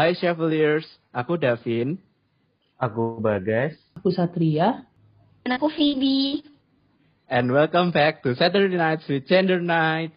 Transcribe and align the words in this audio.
Hai 0.00 0.16
Chevaliers, 0.16 0.88
aku 1.12 1.36
Davin. 1.36 2.00
Aku 2.80 3.20
Bagas. 3.20 3.76
Aku 4.00 4.08
Satria. 4.08 4.88
Dan 5.44 5.60
aku 5.60 5.68
Phoebe. 5.68 6.40
And 7.28 7.52
welcome 7.52 7.92
back 7.92 8.24
to 8.24 8.32
Saturday 8.32 8.80
Nights 8.80 9.04
with 9.12 9.28
Gender 9.28 9.60
Night. 9.60 10.16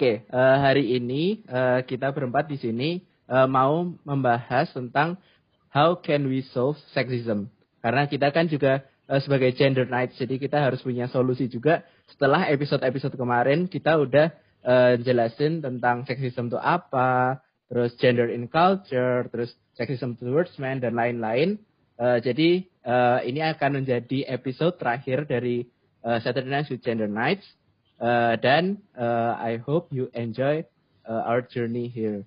Oke, 0.00 0.24
okay, 0.24 0.32
uh, 0.32 0.56
hari 0.64 0.96
ini 0.96 1.44
uh, 1.44 1.84
kita 1.84 2.08
berempat 2.16 2.48
di 2.48 2.56
sini 2.56 3.04
uh, 3.28 3.44
mau 3.44 3.84
membahas 4.00 4.72
tentang 4.72 5.20
how 5.68 5.92
can 6.00 6.24
we 6.24 6.40
solve 6.56 6.80
sexism. 6.96 7.52
Karena 7.84 8.08
kita 8.08 8.32
kan 8.32 8.48
juga 8.48 8.88
uh, 9.12 9.20
sebagai 9.20 9.52
gender 9.52 9.84
night, 9.92 10.16
jadi 10.16 10.40
kita 10.40 10.56
harus 10.56 10.80
punya 10.80 11.04
solusi 11.12 11.52
juga. 11.52 11.84
Setelah 12.08 12.48
episode-episode 12.48 13.12
kemarin 13.12 13.68
kita 13.68 14.00
udah 14.00 14.32
uh, 14.64 14.96
jelasin 15.04 15.60
tentang 15.60 16.08
sexism 16.08 16.48
itu 16.48 16.56
apa, 16.56 17.44
terus 17.68 17.92
gender 18.00 18.32
in 18.32 18.48
culture, 18.48 19.28
terus 19.28 19.52
sexism 19.76 20.16
towards 20.16 20.56
men 20.56 20.80
dan 20.80 20.96
lain-lain. 20.96 21.60
Uh, 22.00 22.16
jadi 22.24 22.64
uh, 22.88 23.20
ini 23.20 23.44
akan 23.44 23.84
menjadi 23.84 24.32
episode 24.32 24.80
terakhir 24.80 25.28
dari 25.28 25.68
uh, 26.08 26.16
Saturday 26.24 26.48
Night 26.48 26.72
with 26.72 26.80
Gender 26.80 27.04
Nights. 27.04 27.44
Uh, 28.00 28.32
dan 28.40 28.80
uh, 28.96 29.36
I 29.36 29.60
hope 29.60 29.92
you 29.92 30.08
enjoy 30.16 30.64
uh, 31.04 31.22
our 31.28 31.44
journey 31.44 31.92
here. 31.92 32.24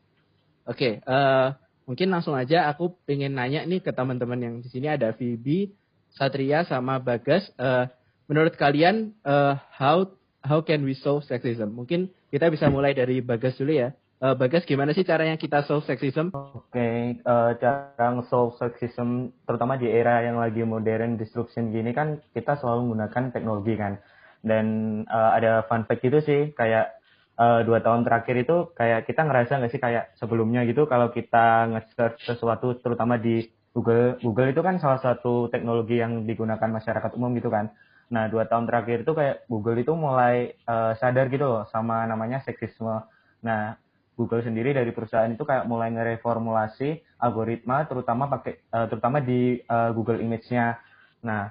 Oke, 0.70 0.78
okay, 0.78 0.94
uh, 1.10 1.58
mungkin 1.90 2.14
langsung 2.14 2.38
aja 2.38 2.70
aku 2.70 2.94
pengen 3.10 3.34
nanya 3.34 3.66
nih 3.66 3.82
ke 3.82 3.90
teman-teman 3.90 4.38
yang 4.38 4.56
di 4.62 4.70
sini 4.70 4.88
ada 4.88 5.10
Vibi, 5.18 5.74
Satria 6.14 6.62
sama 6.70 7.02
Bagas. 7.02 7.50
Uh, 7.58 7.90
menurut 8.30 8.54
kalian 8.54 9.18
uh, 9.26 9.58
how 9.74 10.14
how 10.46 10.62
can 10.62 10.86
we 10.86 10.94
solve 10.94 11.26
sexism? 11.26 11.74
Mungkin 11.74 12.14
kita 12.30 12.54
bisa 12.54 12.70
mulai 12.70 12.94
dari 12.94 13.26
Bagas 13.26 13.58
dulu 13.58 13.74
ya. 13.74 13.98
Uh, 14.24 14.38
Bagas, 14.38 14.64
gimana 14.64 14.96
sih 14.96 15.04
caranya 15.04 15.36
kita 15.36 15.68
solve 15.68 15.84
sexism? 15.90 16.32
Oke, 16.32 16.70
okay, 16.70 17.20
uh, 17.28 17.58
cara 17.60 18.22
solve 18.30 18.56
sexism 18.62 19.34
terutama 19.50 19.76
di 19.76 19.90
era 19.90 20.22
yang 20.22 20.38
lagi 20.38 20.62
modern 20.64 21.20
disruption 21.20 21.74
gini 21.74 21.92
kan 21.92 22.22
kita 22.32 22.56
selalu 22.62 22.94
menggunakan 22.94 23.34
teknologi 23.36 23.76
kan 23.76 24.00
dan 24.44 24.66
uh, 25.08 25.32
ada 25.34 25.64
fun 25.66 25.88
fact 25.88 26.04
gitu 26.04 26.20
sih 26.20 26.52
kayak 26.54 27.00
uh, 27.40 27.64
dua 27.64 27.80
tahun 27.80 28.04
terakhir 28.04 28.36
itu 28.44 28.70
kayak 28.76 29.08
kita 29.08 29.24
ngerasa 29.24 29.58
nggak 29.58 29.72
sih 29.72 29.82
kayak 29.82 30.14
sebelumnya 30.20 30.68
gitu 30.68 30.86
kalau 30.86 31.10
kita 31.10 31.72
nge-search 31.72 32.28
sesuatu 32.28 32.78
terutama 32.84 33.18
di 33.18 33.48
Google 33.74 34.22
Google 34.22 34.54
itu 34.54 34.62
kan 34.62 34.78
salah 34.78 35.02
satu 35.02 35.50
teknologi 35.50 35.98
yang 35.98 36.30
digunakan 36.30 36.70
masyarakat 36.70 37.18
umum 37.18 37.34
gitu 37.34 37.50
kan. 37.50 37.74
Nah 38.14 38.30
dua 38.30 38.46
tahun 38.46 38.70
terakhir 38.70 39.02
itu 39.02 39.14
kayak 39.18 39.50
Google 39.50 39.82
itu 39.82 39.98
mulai 39.98 40.54
uh, 40.70 40.94
sadar 41.02 41.32
gitu 41.34 41.50
loh 41.50 41.64
sama 41.74 42.06
namanya 42.06 42.46
seksisme. 42.46 43.02
Nah 43.42 43.74
Google 44.14 44.46
sendiri 44.46 44.78
dari 44.78 44.94
perusahaan 44.94 45.32
itu 45.32 45.42
kayak 45.42 45.66
mulai 45.66 45.90
ngereformulasi 45.90 47.18
algoritma 47.18 47.90
terutama 47.90 48.30
pakai 48.30 48.62
uh, 48.70 48.86
terutama 48.86 49.18
di 49.18 49.58
uh, 49.66 49.90
Google 49.90 50.22
Image-nya. 50.22 50.78
Nah 51.26 51.50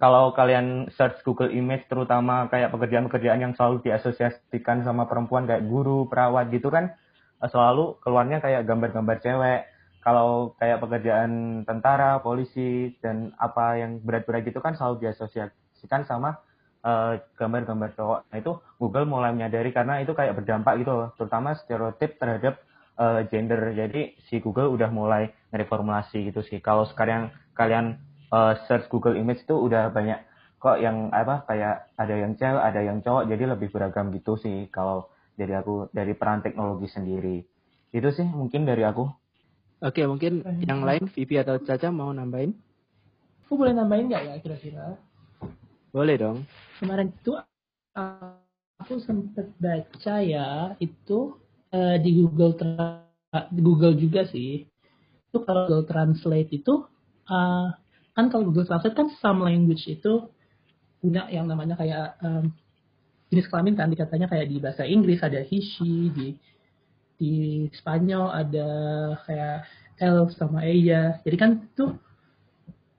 kalau 0.00 0.32
kalian 0.32 0.88
search 0.96 1.20
Google 1.20 1.52
Image 1.52 1.84
terutama 1.84 2.48
kayak 2.48 2.72
pekerjaan-pekerjaan 2.72 3.44
yang 3.44 3.52
selalu 3.52 3.84
diasosiasikan 3.84 4.88
sama 4.88 5.04
perempuan 5.04 5.44
kayak 5.44 5.68
guru, 5.68 6.08
perawat 6.08 6.48
gitu 6.48 6.72
kan 6.72 6.96
eh, 7.44 7.48
selalu 7.52 8.00
keluarnya 8.00 8.40
kayak 8.40 8.64
gambar-gambar 8.64 9.20
cewek. 9.20 9.60
Kalau 10.02 10.58
kayak 10.58 10.82
pekerjaan 10.82 11.62
tentara, 11.62 12.18
polisi 12.18 12.90
dan 12.98 13.30
apa 13.38 13.78
yang 13.78 14.02
berat-berat 14.02 14.42
gitu 14.42 14.58
kan 14.58 14.74
selalu 14.74 15.06
diasosiasikan 15.06 16.02
sama 16.10 16.42
uh, 16.82 17.22
gambar-gambar 17.38 17.94
cowok. 17.94 18.20
Nah 18.26 18.36
itu 18.42 18.52
Google 18.82 19.06
mulai 19.06 19.30
menyadari 19.30 19.70
karena 19.70 20.02
itu 20.02 20.10
kayak 20.10 20.42
berdampak 20.42 20.82
gitu 20.82 20.90
loh, 20.90 21.08
terutama 21.14 21.54
stereotip 21.54 22.18
terhadap 22.18 22.58
uh, 22.98 23.22
gender. 23.30 23.70
Jadi 23.78 24.18
si 24.26 24.42
Google 24.42 24.74
udah 24.74 24.90
mulai 24.90 25.30
reformulasi 25.54 26.34
gitu 26.34 26.42
sih. 26.42 26.58
Kalau 26.58 26.82
sekarang 26.90 27.30
kalian 27.54 28.02
uh, 28.32 28.56
search 28.66 28.88
Google 28.88 29.14
Image 29.14 29.44
itu 29.44 29.54
udah 29.54 29.92
banyak 29.92 30.18
kok 30.56 30.78
yang 30.78 31.10
apa 31.12 31.44
kayak 31.46 31.90
ada 31.98 32.14
yang 32.14 32.32
cewek, 32.38 32.62
ada 32.62 32.80
yang 32.80 32.98
cowok, 33.02 33.26
jadi 33.28 33.44
lebih 33.50 33.68
beragam 33.74 34.14
gitu 34.14 34.38
sih 34.38 34.70
kalau 34.72 35.10
dari 35.36 35.52
aku 35.52 35.90
dari 35.92 36.14
peran 36.16 36.40
teknologi 36.40 36.88
sendiri. 36.88 37.42
Itu 37.92 38.08
sih 38.14 38.24
mungkin 38.24 38.64
dari 38.64 38.86
aku. 38.86 39.04
Oke, 39.82 40.06
mungkin 40.06 40.46
yang 40.62 40.86
lain 40.86 41.10
Vivi 41.10 41.42
atau 41.42 41.58
Caca 41.58 41.90
mau 41.90 42.14
nambahin? 42.14 42.54
Aku 43.44 43.58
boleh 43.58 43.74
nambahin 43.74 44.06
nggak 44.06 44.22
ya 44.22 44.34
kira-kira? 44.38 44.86
Boleh 45.90 46.14
dong. 46.16 46.46
Kemarin 46.78 47.10
itu 47.10 47.34
aku 48.78 49.02
sempat 49.02 49.50
baca 49.58 50.14
ya 50.22 50.78
itu 50.78 51.34
uh, 51.74 51.96
di 51.98 52.22
Google 52.22 52.54
Google 53.50 53.98
juga 53.98 54.24
sih. 54.30 54.64
Itu 55.28 55.42
kalau 55.42 55.66
Google 55.66 55.90
Translate 55.90 56.54
itu 56.54 56.86
uh, 57.26 57.74
kan 58.12 58.28
kalau 58.28 58.48
Google 58.48 58.68
Translate 58.68 58.96
kan 58.96 59.08
some 59.20 59.44
language 59.44 59.84
itu 59.88 60.28
punya 61.02 61.26
yang 61.32 61.48
namanya 61.48 61.74
kayak 61.74 62.14
um, 62.22 62.52
jenis 63.32 63.48
kelamin 63.48 63.74
kan 63.74 63.88
dikatanya 63.88 64.28
kayak 64.28 64.46
di 64.46 64.56
bahasa 64.60 64.84
Inggris 64.84 65.24
ada 65.24 65.40
he 65.42 65.58
she 65.58 66.12
di 66.12 66.28
di 67.16 67.32
Spanyol 67.72 68.28
ada 68.30 68.68
kayak 69.24 69.58
L 70.02 70.28
sama 70.36 70.62
ella 70.62 71.18
jadi 71.24 71.36
kan 71.40 71.50
tuh 71.72 71.96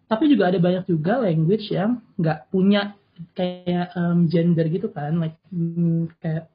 tapi 0.09 0.29
juga 0.29 0.51
ada 0.51 0.59
banyak 0.59 0.85
juga 0.89 1.23
language 1.23 1.71
yang 1.71 2.01
nggak 2.19 2.51
punya 2.51 2.97
kayak 3.37 3.93
um, 3.93 4.25
gender 4.27 4.65
gitu 4.67 4.89
kan 4.89 5.15
like 5.21 5.37
hmm, 5.53 6.09
kayak 6.19 6.49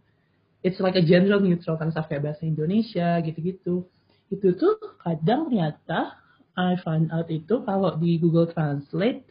it's 0.63 0.81
like 0.83 0.99
a 0.99 1.05
general 1.05 1.39
neutral 1.39 1.79
kan 1.79 1.95
kayak 1.95 2.23
bahasa 2.23 2.43
Indonesia 2.47 3.23
gitu-gitu. 3.23 3.87
Itu 4.29 4.49
tuh 4.59 4.99
kadang 5.01 5.49
ternyata 5.49 6.19
I 6.59 6.75
find 6.83 7.07
out 7.15 7.31
itu 7.31 7.63
kalau 7.63 7.95
di 8.03 8.19
Google 8.19 8.51
Translate 8.51 9.23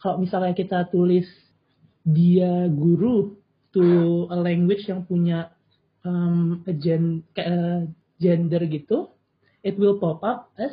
kalau 0.00 0.22
misalnya 0.22 0.56
kita 0.56 0.88
tulis 0.88 1.28
dia 2.08 2.70
guru 2.72 3.36
to 3.76 4.26
a 4.32 4.38
language 4.40 4.88
yang 4.88 5.04
punya 5.04 5.52
um, 6.02 6.64
a 6.64 6.72
gen, 6.72 7.20
uh, 7.36 7.84
gender 8.16 8.64
gitu, 8.64 9.12
it 9.60 9.76
will 9.76 10.00
pop 10.00 10.24
up 10.24 10.48
as 10.56 10.72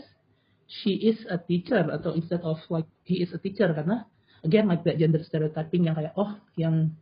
she 0.67 0.95
is 1.11 1.19
a 1.27 1.35
teacher 1.35 1.83
atau 1.91 2.15
instead 2.15 2.39
of 2.47 2.55
like 2.71 2.87
he 3.03 3.19
is 3.19 3.35
a 3.35 3.39
teacher. 3.39 3.67
Karena 3.75 4.07
again 4.47 4.71
like 4.71 4.87
that 4.87 4.95
gender 4.95 5.19
stereotyping 5.27 5.91
yang 5.91 5.95
kayak 5.99 6.15
oh 6.15 6.39
yang 6.55 6.95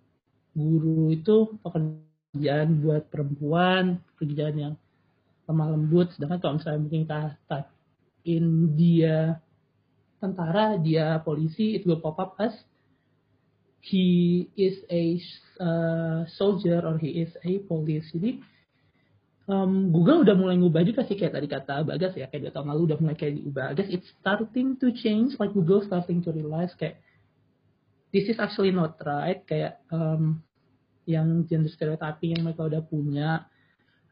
guru 0.57 1.13
itu 1.13 1.61
pekerjaan 1.61 2.81
buat 2.81 3.05
perempuan 3.13 4.01
pekerjaan 4.17 4.55
yang 4.57 4.73
lemah 5.45 5.77
lembut. 5.77 6.09
Sedangkan 6.17 6.41
kalau 6.41 6.53
misalnya 6.57 6.81
mungkin 6.81 7.01
kita 7.05 7.21
in 8.25 8.73
dia 8.73 9.37
tentara, 10.17 10.81
dia 10.81 11.21
polisi, 11.21 11.77
it 11.77 11.85
will 11.85 12.01
pop 12.01 12.17
up 12.17 12.33
as 12.41 12.53
he 13.85 14.49
is 14.57 14.81
a 14.89 15.21
uh, 15.61 16.25
soldier 16.33 16.81
or 16.81 16.97
he 16.97 17.21
is 17.21 17.31
a 17.45 17.61
police. 17.69 18.09
Jadi 18.09 18.41
um, 19.45 19.93
Google 19.93 20.25
udah 20.25 20.33
mulai 20.33 20.57
ngubah 20.57 20.81
juga 20.81 21.05
sih 21.05 21.13
kayak 21.13 21.37
tadi 21.37 21.47
kata 21.47 21.85
Bagas 21.85 22.17
ya 22.17 22.25
kayak 22.25 22.49
dua 22.49 22.53
tahun 22.53 22.67
lalu 22.73 22.81
udah 22.91 22.97
mulai 22.97 23.15
kayak 23.17 23.37
diubah. 23.37 23.65
I 23.71 23.73
guess 23.77 23.89
it's 23.93 24.09
starting 24.17 24.81
to 24.81 24.89
change 24.97 25.37
like 25.37 25.53
Google 25.53 25.85
starting 25.85 26.25
to 26.25 26.33
realize 26.33 26.73
kayak 26.73 26.97
this 28.09 28.25
is 28.25 28.41
actually 28.41 28.73
not 28.73 28.97
right 29.05 29.45
kayak 29.45 29.77
um, 29.93 30.41
yang 31.05 31.45
gender 31.45 31.69
stereotyping 31.69 32.33
yang 32.33 32.43
mereka 32.49 32.65
udah 32.65 32.81
punya 32.81 33.45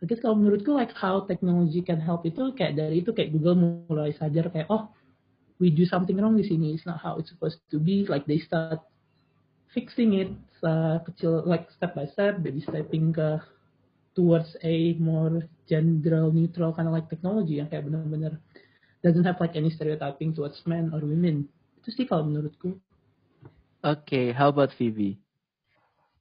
Terus 0.03 0.19
kalau 0.19 0.36
menurutku 0.36 0.75
like 0.75 0.91
how 1.00 1.24
technology 1.24 1.80
can 1.80 2.03
help 2.03 2.27
itu 2.27 2.51
kayak 2.60 2.75
dari 2.75 3.00
itu 3.00 3.16
kayak 3.16 3.31
Google 3.31 3.88
mulai 3.88 4.12
sadar 4.12 4.51
kayak 4.51 4.68
oh 4.68 4.92
we 5.63 5.72
do 5.72 5.88
something 5.88 6.19
wrong 6.19 6.36
di 6.36 6.44
sini 6.44 6.75
it's 6.75 6.83
not 6.83 7.00
how 7.00 7.16
it's 7.16 7.31
supposed 7.31 7.63
to 7.72 7.80
be 7.80 8.04
like 8.12 8.27
they 8.27 8.36
start 8.44 8.83
fixing 9.72 10.19
it 10.19 10.27
uh, 10.68 11.00
kecil 11.07 11.48
like 11.48 11.72
step 11.72 11.95
by 11.95 12.04
step 12.12 12.44
baby 12.44 12.60
stepping 12.68 13.16
ke 13.16 13.39
towards 14.12 14.60
a 14.60 15.00
more 15.00 15.48
gender 15.72 16.27
neutral 16.36 16.75
kind 16.75 16.92
of 16.92 16.94
like 16.94 17.07
technology 17.07 17.63
yang 17.63 17.72
kayak 17.72 17.88
benar-benar 17.88 18.36
doesn't 19.00 19.24
have 19.24 19.39
like 19.39 19.56
any 19.56 19.72
stereotyping 19.72 20.36
towards 20.36 20.60
men 20.68 20.92
or 20.92 21.00
women 21.00 21.48
itu 21.80 21.95
sih 21.95 22.06
kalau 22.07 22.27
menurutku. 22.27 22.75
Oke, 23.83 24.04
okay, 24.04 24.25
how 24.31 24.48
about 24.51 24.72
Phoebe? 24.75 25.23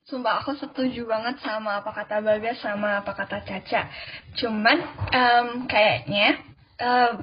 Sumpah 0.02 0.42
aku 0.42 0.58
setuju 0.58 1.06
banget 1.06 1.38
sama 1.46 1.78
apa 1.78 1.94
kata 1.94 2.18
Bagas 2.18 2.58
sama 2.58 3.06
apa 3.06 3.14
kata 3.14 3.46
Caca. 3.46 3.86
Cuman 4.34 4.78
um, 5.14 5.48
kayaknya 5.70 6.42
uh, 6.82 7.22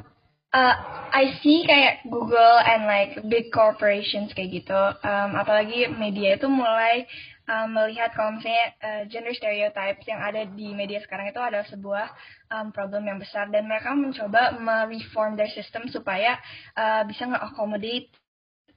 uh, 0.56 0.76
I 1.12 1.36
see 1.44 1.68
kayak 1.68 2.08
Google 2.08 2.58
and 2.64 2.88
like 2.88 3.20
big 3.28 3.52
corporations 3.52 4.31
kayak 4.31 4.64
gitu. 4.64 4.80
Um, 5.04 5.36
apalagi 5.36 5.92
media 5.92 6.40
itu 6.40 6.48
mulai 6.48 7.04
um, 7.50 7.68
melihat 7.74 8.14
kalau 8.14 8.38
misalnya 8.38 8.72
uh, 8.80 9.04
gender 9.10 9.36
stereotypes 9.36 10.06
yang 10.06 10.22
ada 10.22 10.46
di 10.48 10.72
media 10.72 11.02
sekarang 11.04 11.34
itu 11.34 11.42
adalah 11.42 11.68
sebuah 11.68 12.08
um, 12.54 12.72
problem 12.72 13.10
yang 13.10 13.20
besar 13.20 13.50
dan 13.52 13.66
mereka 13.68 13.92
mencoba 13.92 14.56
mereform 14.56 15.36
their 15.36 15.52
system 15.52 15.90
supaya 15.92 16.38
uh, 16.78 17.04
bisa 17.04 17.26
nge-accommodate 17.28 18.14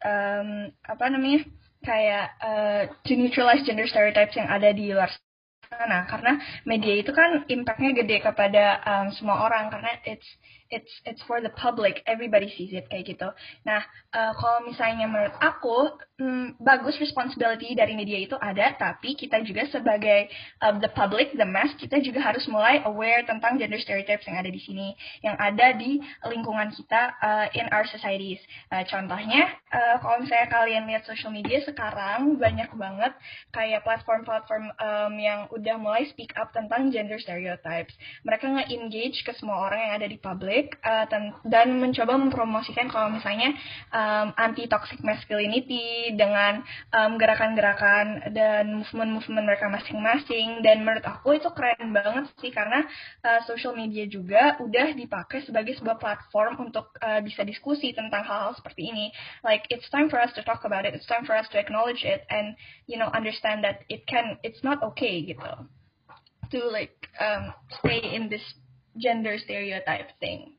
um, 0.03 0.73
apa 0.89 1.05
namanya 1.07 1.47
kayak 1.83 2.25
uh, 2.41 2.83
to 3.05 3.13
neutralize 3.19 3.67
gender 3.67 3.87
stereotypes 3.91 4.39
yang 4.39 4.49
ada 4.49 4.71
di 4.71 4.95
luar 4.95 5.11
sana. 5.67 6.07
Karena 6.07 6.39
media 6.65 6.95
itu 6.97 7.11
kan 7.11 7.45
impactnya 7.51 7.93
gede 7.93 8.23
kepada 8.23 8.81
um, 8.87 9.07
semua 9.13 9.45
orang. 9.45 9.69
Karena 9.69 9.91
it's 10.07 10.27
it's 10.73 10.93
it's 11.05 11.21
for 11.29 11.45
the 11.45 11.53
public. 11.53 12.01
Everybody 12.09 12.49
sees 12.57 12.73
it 12.73 12.89
kayak 12.89 13.13
gitu. 13.13 13.29
Nah 13.69 13.85
uh, 14.17 14.33
kalau 14.35 14.65
misalnya 14.65 15.05
menurut 15.05 15.37
aku 15.39 15.93
hmm, 16.17 16.57
bagus 16.59 16.97
responsibility 16.97 17.77
dari 17.77 17.93
media 17.93 18.19
itu 18.25 18.35
ada 18.41 18.73
tapi 18.81 19.13
kita 19.15 19.45
juga 19.45 19.69
sebagai 19.69 20.33
uh, 20.65 20.75
the 20.81 20.89
public 20.97 21.37
the 21.37 21.45
mass 21.45 21.69
kita 21.77 22.01
juga 22.01 22.25
harus 22.25 22.49
mulai 22.49 22.81
aware 22.89 23.23
tentang 23.29 23.61
gender 23.61 23.79
stereotypes 23.79 24.25
yang 24.25 24.41
ada 24.41 24.49
di 24.49 24.61
sini 24.65 24.97
yang 25.21 25.37
ada 25.37 25.77
di 25.77 26.01
lingkungan 26.27 26.73
kita 26.73 27.13
uh, 27.21 27.47
in 27.53 27.69
our 27.71 27.85
societies. 27.93 28.41
Uh, 28.73 28.83
contohnya 28.89 29.53
uh, 29.69 30.01
kalau 30.01 30.25
misalnya 30.25 30.49
kalian 30.49 30.89
lihat 30.89 31.05
social 31.05 31.29
media 31.29 31.61
sekarang 31.63 32.41
banyak 32.41 32.73
banget 32.73 33.13
kayak 33.53 33.85
platform-platform 33.85 34.73
um, 34.81 35.13
yang 35.21 35.45
udah 35.53 35.77
mulai 35.77 36.09
speak 36.09 36.33
up 36.41 36.55
tentang 36.55 36.89
gender 36.95 37.19
stereotypes. 37.19 37.93
Mereka 38.25 38.47
nge-engage 38.47 39.27
ke 39.27 39.33
semua 39.37 39.69
orang 39.69 39.81
yang 39.83 39.93
ada 39.99 40.07
di 40.09 40.19
public 40.23 40.62
toxic 40.63 40.79
uh, 40.87 41.07
dan 41.49 41.81
mencoba 41.81 42.15
mempromosikan 42.15 42.87
kalau 42.87 43.11
misalnya 43.11 43.55
um, 43.91 44.31
anti 44.39 44.71
toxic 44.71 45.03
masculinity 45.03 46.15
dengan 46.15 46.63
gerakan-gerakan 46.93 48.29
um, 48.29 48.35
dan 48.35 48.65
movement-movement 48.79 49.47
mereka 49.47 49.67
masing-masing. 49.67 50.63
Dan 50.63 50.87
menurut 50.87 51.05
aku 51.05 51.39
itu 51.39 51.49
keren 51.55 51.91
banget 51.91 52.31
sih 52.39 52.55
karena 52.55 52.87
uh, 53.27 53.41
social 53.49 53.75
media 53.75 54.07
juga 54.07 54.61
udah 54.63 54.95
dipakai 54.95 55.43
sebagai 55.43 55.75
sebuah 55.79 55.99
platform 55.99 56.71
untuk 56.71 56.95
uh, 57.03 57.19
bisa 57.25 57.43
diskusi 57.43 57.91
tentang 57.97 58.23
hal-hal 58.23 58.55
seperti 58.55 58.93
ini. 58.93 59.11
Like 59.43 59.67
it's 59.73 59.89
time 59.91 60.07
for 60.07 60.23
us 60.23 60.31
to 60.39 60.43
talk 60.47 60.63
about 60.63 60.87
it 60.87 60.95
it's 60.95 61.09
time 61.09 61.25
for 61.25 61.35
us 61.35 61.49
to 61.51 61.57
acknowledge 61.59 62.05
it 62.05 62.29
and 62.29 62.55
you 62.87 63.01
know 63.01 63.09
understand 63.17 63.65
that 63.65 63.83
it 63.89 64.05
can 64.07 64.39
it's 64.47 64.61
not 64.63 64.79
okay 64.95 65.25
gitu. 65.25 65.67
To 66.53 66.69
like 66.69 67.09
um, 67.17 67.57
stay 67.81 68.05
in 68.13 68.29
this 68.29 68.45
gender 68.97 69.37
stereotype 69.41 70.13
thing. 70.21 70.57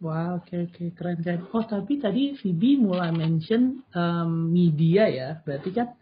Wah, 0.00 0.32
wow, 0.32 0.40
oke 0.40 0.48
okay, 0.48 0.58
oke, 0.64 0.72
okay. 0.72 0.88
keren 0.96 1.16
keren. 1.20 1.40
Oh, 1.52 1.60
tapi 1.60 2.00
tadi 2.00 2.32
Phoebe 2.40 2.80
mulai 2.80 3.12
mention 3.12 3.84
um, 3.92 4.48
media 4.48 5.04
ya. 5.12 5.28
Berarti 5.44 5.76
kan 5.76 5.92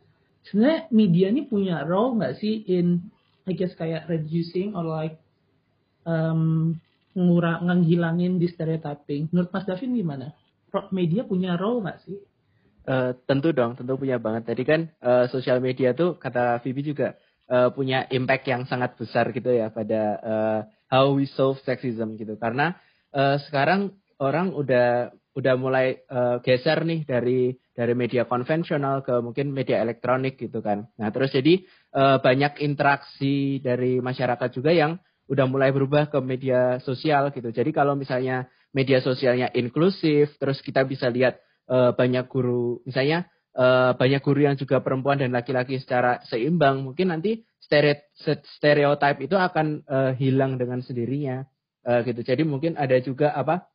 sebenarnya 0.46 0.86
media 0.94 1.26
ini 1.34 1.42
punya 1.50 1.82
role 1.82 2.14
nggak 2.14 2.38
sih 2.38 2.62
in 2.70 3.10
I 3.48 3.58
guess 3.58 3.74
kayak 3.74 4.06
reducing 4.06 4.78
or 4.78 4.86
like 4.86 5.18
um, 6.06 6.78
ngurang 7.18 7.66
ngilangin 7.82 8.38
di 8.38 8.46
stereotyping. 8.46 9.34
Menurut 9.34 9.50
Mas 9.50 9.66
Davin 9.66 9.98
gimana? 9.98 10.30
Media 10.94 11.26
punya 11.26 11.58
role 11.58 11.82
nggak 11.82 11.98
sih? 12.06 12.22
Uh, 12.86 13.18
tentu 13.26 13.50
dong, 13.50 13.74
tentu 13.74 13.98
punya 13.98 14.22
banget. 14.22 14.46
Tadi 14.46 14.62
kan 14.62 14.80
uh, 15.02 15.26
sosial 15.26 15.58
media 15.58 15.90
tuh 15.90 16.16
kata 16.16 16.62
Phoebe 16.62 16.86
juga 16.86 17.18
uh, 17.50 17.74
punya 17.74 18.06
impact 18.14 18.46
yang 18.46 18.62
sangat 18.70 18.94
besar 18.94 19.34
gitu 19.34 19.50
ya 19.50 19.74
pada 19.74 20.02
uh, 20.22 20.60
how 20.88 21.12
we 21.14 21.28
solve 21.30 21.60
sexism 21.64 22.16
gitu. 22.16 22.36
Karena 22.40 22.76
uh, 23.12 23.40
sekarang 23.48 23.96
orang 24.18 24.52
udah 24.52 25.14
udah 25.38 25.54
mulai 25.54 26.02
uh, 26.10 26.42
geser 26.42 26.82
nih 26.82 27.06
dari 27.06 27.54
dari 27.70 27.94
media 27.94 28.26
konvensional 28.26 29.06
ke 29.06 29.14
mungkin 29.22 29.54
media 29.54 29.78
elektronik 29.78 30.34
gitu 30.34 30.58
kan. 30.58 30.90
Nah 30.98 31.14
terus 31.14 31.30
jadi 31.30 31.62
uh, 31.94 32.18
banyak 32.18 32.58
interaksi 32.66 33.62
dari 33.62 34.02
masyarakat 34.02 34.50
juga 34.50 34.74
yang 34.74 34.98
udah 35.30 35.46
mulai 35.46 35.70
berubah 35.70 36.10
ke 36.10 36.18
media 36.18 36.82
sosial 36.82 37.30
gitu. 37.30 37.54
Jadi 37.54 37.70
kalau 37.70 37.94
misalnya 37.94 38.50
media 38.74 38.98
sosialnya 38.98 39.52
inklusif, 39.54 40.34
terus 40.40 40.58
kita 40.64 40.82
bisa 40.88 41.06
lihat 41.12 41.38
uh, 41.70 41.92
banyak 41.94 42.26
guru, 42.26 42.80
misalnya 42.82 43.28
uh, 43.54 43.94
banyak 43.94 44.24
guru 44.24 44.40
yang 44.48 44.56
juga 44.56 44.80
perempuan 44.80 45.20
dan 45.20 45.30
laki-laki 45.30 45.78
secara 45.78 46.24
seimbang, 46.26 46.82
mungkin 46.82 47.12
nanti 47.12 47.44
stereotip 47.68 49.16
itu 49.20 49.36
akan 49.36 49.84
uh, 49.84 50.12
hilang 50.16 50.56
dengan 50.56 50.80
sendirinya 50.80 51.44
uh, 51.84 52.00
gitu. 52.02 52.24
Jadi 52.24 52.42
mungkin 52.42 52.74
ada 52.80 52.96
juga 52.98 53.36
apa 53.36 53.68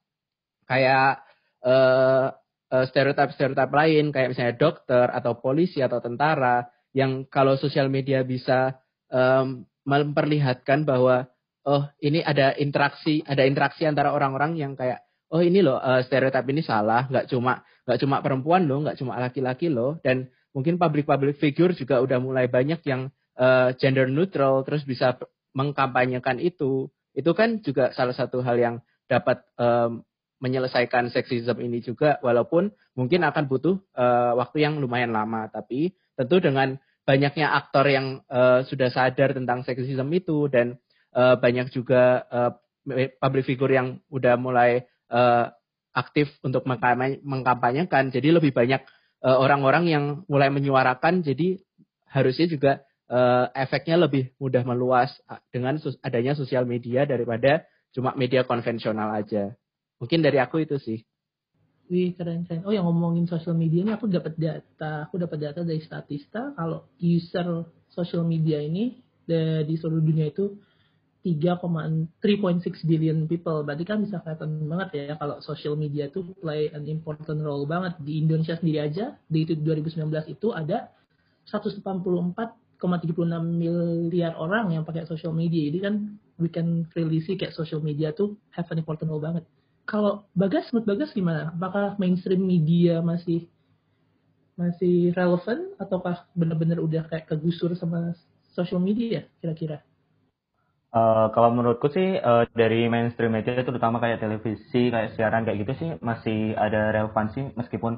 kayak 0.66 1.22
uh, 1.62 2.34
uh, 2.74 2.86
stereotip-stereotip 2.90 3.70
lain 3.70 4.10
kayak 4.10 4.34
misalnya 4.34 4.56
dokter 4.58 5.06
atau 5.14 5.38
polisi 5.38 5.80
atau 5.80 6.02
tentara 6.02 6.66
yang 6.94 7.26
kalau 7.30 7.58
sosial 7.58 7.90
media 7.90 8.22
bisa 8.26 8.82
um, 9.10 9.66
memperlihatkan 9.86 10.86
bahwa 10.86 11.30
oh 11.66 11.86
ini 12.02 12.22
ada 12.22 12.54
interaksi 12.58 13.22
ada 13.26 13.46
interaksi 13.46 13.86
antara 13.86 14.14
orang-orang 14.14 14.58
yang 14.58 14.74
kayak 14.74 15.06
oh 15.34 15.42
ini 15.42 15.66
loh 15.66 15.82
uh, 15.82 16.06
stereotip 16.06 16.46
ini 16.50 16.62
salah, 16.62 17.10
nggak 17.10 17.26
cuma 17.34 17.66
nggak 17.90 18.00
cuma 18.00 18.22
perempuan 18.22 18.70
loh, 18.70 18.86
nggak 18.86 18.98
cuma 19.02 19.18
laki-laki 19.18 19.68
loh, 19.68 19.98
dan 20.06 20.30
mungkin 20.54 20.78
public 20.78 21.10
public 21.10 21.42
figure 21.42 21.74
juga 21.74 22.00
udah 22.00 22.22
mulai 22.22 22.46
banyak 22.46 22.80
yang 22.86 23.10
uh, 23.38 23.74
gender 23.78 24.10
neutral, 24.10 24.66
terus 24.66 24.84
bisa 24.86 25.18
mengkampanyekan 25.54 26.42
itu, 26.42 26.90
itu 27.14 27.32
kan 27.38 27.62
juga 27.62 27.94
salah 27.94 28.14
satu 28.18 28.42
hal 28.42 28.58
yang 28.58 28.76
dapat 29.06 29.46
um, 29.62 30.02
menyelesaikan 30.42 31.08
seksisme 31.14 31.62
ini 31.62 31.80
juga, 31.80 32.20
walaupun 32.20 32.74
mungkin 32.98 33.24
akan 33.24 33.48
butuh 33.48 33.80
uh, 33.96 34.34
waktu 34.36 34.66
yang 34.66 34.82
lumayan 34.82 35.14
lama, 35.16 35.48
tapi 35.48 35.96
tentu 36.18 36.42
dengan 36.44 36.76
banyaknya 37.04 37.52
aktor 37.54 37.86
yang 37.88 38.24
uh, 38.32 38.64
sudah 38.64 38.92
sadar 38.92 39.36
tentang 39.36 39.64
seksisme 39.64 40.08
itu 40.12 40.48
dan 40.48 40.80
uh, 41.16 41.36
banyak 41.36 41.72
juga 41.72 42.24
uh, 42.32 42.52
public 43.20 43.48
figure 43.48 43.72
yang 43.72 44.00
udah 44.12 44.36
mulai 44.36 44.84
uh, 45.12 45.52
aktif 45.96 46.28
untuk 46.44 46.66
mengkampanyekan. 46.66 48.10
Jadi 48.10 48.34
lebih 48.34 48.50
banyak 48.50 48.82
orang-orang 49.24 49.88
yang 49.88 50.06
mulai 50.28 50.52
menyuarakan. 50.52 51.24
Jadi 51.24 51.62
harusnya 52.12 52.50
juga 52.50 52.72
uh, 53.14 53.46
efeknya 53.54 54.02
lebih 54.10 54.34
mudah 54.42 54.66
meluas 54.66 55.14
dengan 55.54 55.78
adanya 56.02 56.34
sosial 56.34 56.66
media 56.66 57.06
daripada 57.06 57.62
cuma 57.94 58.18
media 58.18 58.42
konvensional 58.42 59.14
aja. 59.14 59.54
Mungkin 60.02 60.26
dari 60.26 60.42
aku 60.42 60.66
itu 60.66 60.82
sih. 60.82 61.06
Wih 61.94 62.18
keren 62.18 62.50
keren. 62.50 62.66
Oh 62.66 62.74
yang 62.74 62.90
ngomongin 62.90 63.30
sosial 63.30 63.54
media 63.54 63.86
ini 63.86 63.94
aku 63.94 64.10
dapat 64.10 64.34
data, 64.34 65.06
aku 65.06 65.22
dapat 65.22 65.38
data 65.38 65.62
dari 65.62 65.80
Statista 65.84 66.58
kalau 66.58 66.90
user 66.98 67.70
sosial 67.94 68.26
media 68.26 68.58
ini 68.58 68.98
di 69.64 69.76
seluruh 69.78 70.04
dunia 70.04 70.34
itu 70.34 70.58
3,3.6 71.24 72.84
billion 72.84 73.24
people. 73.32 73.64
Berarti 73.64 73.88
kan 73.88 74.04
bisa 74.04 74.20
kelihatan 74.20 74.68
banget 74.68 74.90
ya 74.92 75.14
kalau 75.16 75.40
social 75.40 75.80
media 75.80 76.12
itu 76.12 76.36
play 76.44 76.68
an 76.76 76.84
important 76.92 77.40
role 77.40 77.64
banget. 77.64 77.96
Di 78.04 78.20
Indonesia 78.20 78.60
sendiri 78.60 78.84
aja, 78.84 79.16
di 79.32 79.48
2019 79.48 80.04
itu 80.28 80.52
ada 80.52 80.92
184,36 82.84 83.40
miliar 83.48 84.36
orang 84.36 84.76
yang 84.76 84.84
pakai 84.84 85.08
social 85.08 85.32
media. 85.32 85.72
Jadi 85.72 85.80
kan 85.80 85.96
we 86.36 86.52
can 86.52 86.84
really 87.00 87.24
see 87.24 87.40
kayak 87.40 87.56
social 87.56 87.80
media 87.80 88.12
tuh 88.12 88.36
have 88.52 88.68
an 88.70 88.78
important 88.78 89.08
role 89.08 89.24
banget. 89.24 89.48
Kalau 89.88 90.28
Bagas, 90.36 90.68
menurut 90.72 90.88
Bagas 90.96 91.12
gimana? 91.16 91.52
Apakah 91.56 91.96
mainstream 91.96 92.44
media 92.44 93.00
masih 93.00 93.48
masih 94.54 95.16
relevan 95.18 95.74
ataukah 95.82 96.30
benar-benar 96.38 96.78
udah 96.78 97.10
kayak 97.10 97.26
kegusur 97.26 97.74
sama 97.74 98.14
social 98.54 98.78
media 98.78 99.26
kira-kira? 99.42 99.82
Uh, 100.94 101.34
kalau 101.34 101.50
menurutku 101.50 101.90
sih 101.90 102.22
uh, 102.22 102.46
dari 102.54 102.86
mainstream 102.86 103.34
media 103.34 103.66
terutama 103.66 103.98
kayak 103.98 104.22
televisi, 104.22 104.94
kayak 104.94 105.18
siaran 105.18 105.42
kayak 105.42 105.66
gitu 105.66 105.74
sih 105.82 105.90
masih 106.06 106.54
ada 106.54 106.94
relevansi 106.94 107.50
meskipun 107.58 107.98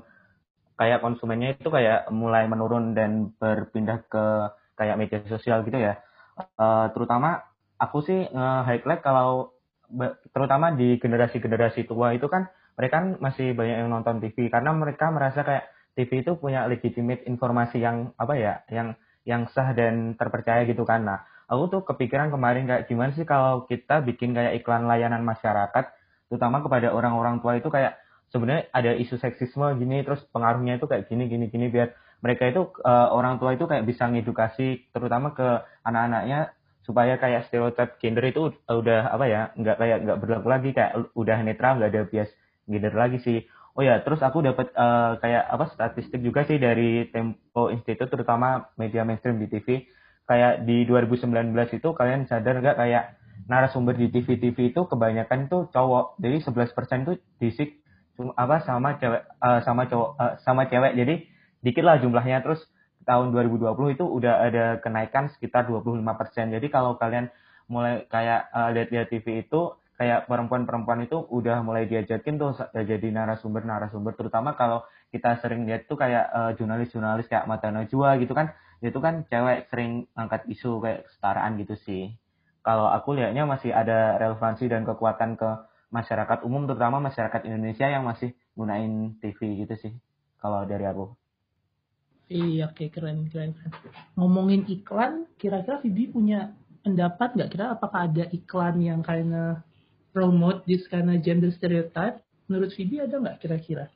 kayak 0.80 1.04
konsumennya 1.04 1.60
itu 1.60 1.68
kayak 1.68 2.08
mulai 2.12 2.48
menurun 2.48 2.96
dan 2.96 3.36
berpindah 3.36 4.00
ke 4.08 4.26
kayak 4.76 5.00
media 5.00 5.20
sosial 5.28 5.64
gitu 5.64 5.80
ya. 5.80 6.00
Uh, 6.60 6.92
terutama 6.92 7.48
aku 7.80 8.04
sih 8.04 8.28
nge-highlight 8.28 9.02
kalau 9.04 9.56
terutama 10.34 10.74
di 10.74 10.98
generasi-generasi 10.98 11.88
tua 11.88 12.12
itu 12.18 12.26
kan 12.28 12.50
mereka 12.76 13.00
kan 13.00 13.08
masih 13.24 13.56
banyak 13.56 13.86
yang 13.86 13.90
nonton 13.92 14.20
TV 14.20 14.52
karena 14.52 14.76
mereka 14.76 15.08
merasa 15.14 15.48
kayak 15.48 15.72
TV 15.96 16.28
itu 16.28 16.36
punya 16.36 16.68
legitimate 16.68 17.24
informasi 17.24 17.80
yang 17.80 18.12
apa 18.20 18.36
ya, 18.36 18.54
yang 18.68 19.00
yang 19.24 19.48
sah 19.56 19.72
dan 19.72 20.20
terpercaya 20.20 20.68
gitu 20.68 20.84
kan. 20.84 21.08
Nah, 21.08 21.24
aku 21.48 21.72
tuh 21.72 21.82
kepikiran 21.88 22.30
kemarin 22.30 22.68
kayak 22.68 22.86
gimana 22.92 23.16
sih 23.16 23.24
kalau 23.24 23.64
kita 23.66 24.04
bikin 24.04 24.36
kayak 24.36 24.60
iklan 24.62 24.86
layanan 24.86 25.24
masyarakat, 25.24 25.86
terutama 26.28 26.60
kepada 26.62 26.92
orang-orang 26.92 27.40
tua 27.40 27.58
itu 27.58 27.72
kayak 27.72 27.96
sebenarnya 28.30 28.68
ada 28.76 28.92
isu 28.92 29.16
seksisme 29.18 29.66
gini, 29.80 30.04
terus 30.04 30.22
pengaruhnya 30.36 30.78
itu 30.78 30.86
kayak 30.86 31.08
gini, 31.08 31.32
gini, 31.32 31.48
gini, 31.48 31.72
biar 31.72 31.96
mereka 32.26 32.50
itu 32.50 32.74
uh, 32.82 33.14
orang 33.14 33.38
tua 33.38 33.54
itu 33.54 33.70
kayak 33.70 33.86
bisa 33.86 34.10
ngedukasi, 34.10 34.90
terutama 34.90 35.38
ke 35.38 35.62
anak-anaknya 35.86 36.58
supaya 36.82 37.22
kayak 37.22 37.46
stereotip 37.50 38.02
gender 38.02 38.26
itu 38.26 38.54
udah 38.66 39.14
apa 39.14 39.26
ya 39.26 39.42
nggak 39.58 39.78
kayak 39.78 39.98
nggak 40.06 40.20
berlaku 40.22 40.48
lagi 40.50 40.70
kayak 40.70 41.10
udah 41.18 41.38
netral 41.42 41.82
nggak 41.82 41.90
ada 41.90 42.06
bias 42.06 42.30
gender 42.70 42.94
lagi 42.94 43.18
sih 43.26 43.42
Oh 43.76 43.84
ya, 43.84 44.00
terus 44.08 44.24
aku 44.24 44.40
dapat 44.40 44.72
uh, 44.72 45.20
kayak 45.20 45.52
apa 45.52 45.68
statistik 45.76 46.24
juga 46.24 46.48
sih 46.48 46.56
dari 46.56 47.12
Tempo 47.12 47.68
Institute 47.68 48.08
terutama 48.08 48.72
media 48.80 49.04
mainstream 49.04 49.36
di 49.36 49.52
TV. 49.52 49.84
Kayak 50.24 50.64
di 50.64 50.88
2019 50.88 51.52
itu 51.76 51.90
kalian 51.92 52.24
sadar 52.24 52.64
nggak 52.64 52.80
kayak 52.80 53.20
narasumber 53.52 54.00
di 54.00 54.08
TV-TV 54.08 54.72
itu 54.72 54.82
kebanyakan 54.88 55.52
itu 55.52 55.68
cowok. 55.76 56.16
Jadi 56.24 56.38
11% 56.48 57.04
itu 57.04 57.14
disik 57.44 57.70
apa 58.40 58.64
sama 58.64 58.96
cewek 58.96 59.28
uh, 59.44 59.60
sama 59.68 59.92
cowok 59.92 60.10
uh, 60.24 60.34
sama 60.40 60.72
cewek. 60.72 60.96
Jadi 60.96 61.16
dikit 61.66 61.82
lah 61.82 61.98
jumlahnya. 61.98 62.46
Terus 62.46 62.62
tahun 63.10 63.34
2020 63.34 63.98
itu 63.98 64.06
udah 64.06 64.46
ada 64.46 64.78
kenaikan 64.78 65.34
sekitar 65.34 65.66
25%. 65.66 66.54
Jadi 66.54 66.68
kalau 66.70 67.02
kalian 67.02 67.34
mulai 67.66 68.06
kayak 68.06 68.54
uh, 68.54 68.70
lihat-lihat 68.70 69.10
TV 69.10 69.42
itu 69.42 69.74
kayak 69.98 70.30
perempuan-perempuan 70.30 71.08
itu 71.10 71.18
udah 71.18 71.66
mulai 71.66 71.90
diajakin 71.90 72.38
tuh 72.38 72.54
jadi 72.78 73.08
narasumber-narasumber. 73.10 74.14
Terutama 74.14 74.54
kalau 74.54 74.86
kita 75.10 75.42
sering 75.42 75.66
lihat 75.66 75.90
tuh 75.90 75.98
kayak 75.98 76.30
uh, 76.30 76.52
jurnalis-jurnalis 76.54 77.26
kayak 77.26 77.50
Mata 77.50 77.74
Najwa 77.74 78.22
gitu 78.22 78.38
kan. 78.38 78.54
Itu 78.86 79.02
kan 79.02 79.26
cewek 79.26 79.74
sering 79.74 80.06
angkat 80.14 80.46
isu 80.46 80.78
kayak 80.84 81.10
kesetaraan 81.10 81.58
gitu 81.58 81.74
sih. 81.82 82.14
Kalau 82.62 82.90
aku 82.92 83.18
lihatnya 83.18 83.50
masih 83.50 83.74
ada 83.74 84.22
relevansi 84.22 84.70
dan 84.70 84.86
kekuatan 84.86 85.38
ke 85.38 85.50
masyarakat 85.94 86.44
umum 86.44 86.68
terutama 86.68 87.00
masyarakat 87.00 87.48
Indonesia 87.48 87.88
yang 87.88 88.04
masih 88.04 88.36
gunain 88.58 89.16
TV 89.24 89.64
gitu 89.64 89.76
sih 89.80 89.94
kalau 90.44 90.68
dari 90.68 90.84
aku 90.84 91.16
iya 92.30 92.70
oke 92.70 92.90
keren 92.90 93.30
keren 93.30 93.54
keren 93.54 93.72
ngomongin 94.18 94.66
iklan 94.66 95.30
kira-kira 95.38 95.82
Vivi 95.86 96.10
punya 96.10 96.54
pendapat 96.86 97.34
nggak 97.34 97.52
kira 97.54 97.66
apakah 97.74 98.06
ada 98.06 98.30
iklan 98.30 98.78
yang 98.78 99.02
karena 99.02 99.66
promote 100.16 100.64
this 100.64 100.88
of 100.88 101.20
gender 101.26 101.52
stereotype? 101.52 102.24
Menurut 102.48 102.72
Phoebe 102.72 103.04
ada 103.04 103.20
nggak 103.20 103.44
kira-kira? 103.44 103.92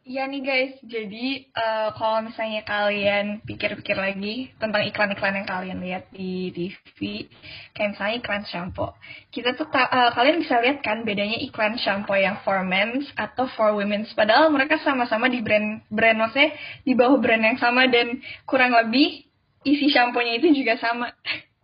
Ya 0.00 0.24
nih 0.24 0.40
guys, 0.40 0.80
jadi 0.80 1.44
uh, 1.52 1.92
kalau 1.92 2.24
misalnya 2.24 2.64
kalian 2.64 3.44
pikir-pikir 3.44 3.92
lagi 4.00 4.48
tentang 4.56 4.88
iklan-iklan 4.88 5.44
yang 5.44 5.44
kalian 5.44 5.78
lihat 5.84 6.08
di 6.08 6.48
TV, 6.56 7.28
kayak 7.76 7.92
misalnya 7.92 8.16
iklan 8.24 8.44
shampoo, 8.48 8.96
kita 9.28 9.60
tuh 9.60 9.68
uh, 9.68 10.08
kalian 10.16 10.40
bisa 10.40 10.56
lihat 10.64 10.80
kan 10.80 11.04
bedanya 11.04 11.36
iklan 11.44 11.76
shampoo 11.76 12.16
yang 12.16 12.40
for 12.40 12.64
men 12.64 13.04
atau 13.12 13.44
for 13.52 13.76
women. 13.76 14.08
Padahal 14.16 14.48
mereka 14.48 14.80
sama-sama 14.80 15.28
di 15.28 15.44
brand 15.44 15.84
brand 15.92 16.16
maksudnya 16.16 16.56
di 16.80 16.96
bawah 16.96 17.20
brand 17.20 17.44
yang 17.44 17.60
sama 17.60 17.84
dan 17.92 18.24
kurang 18.48 18.72
lebih 18.72 19.28
isi 19.68 19.92
shampoo-nya 19.92 20.40
itu 20.40 20.48
juga 20.56 20.80
sama. 20.80 21.12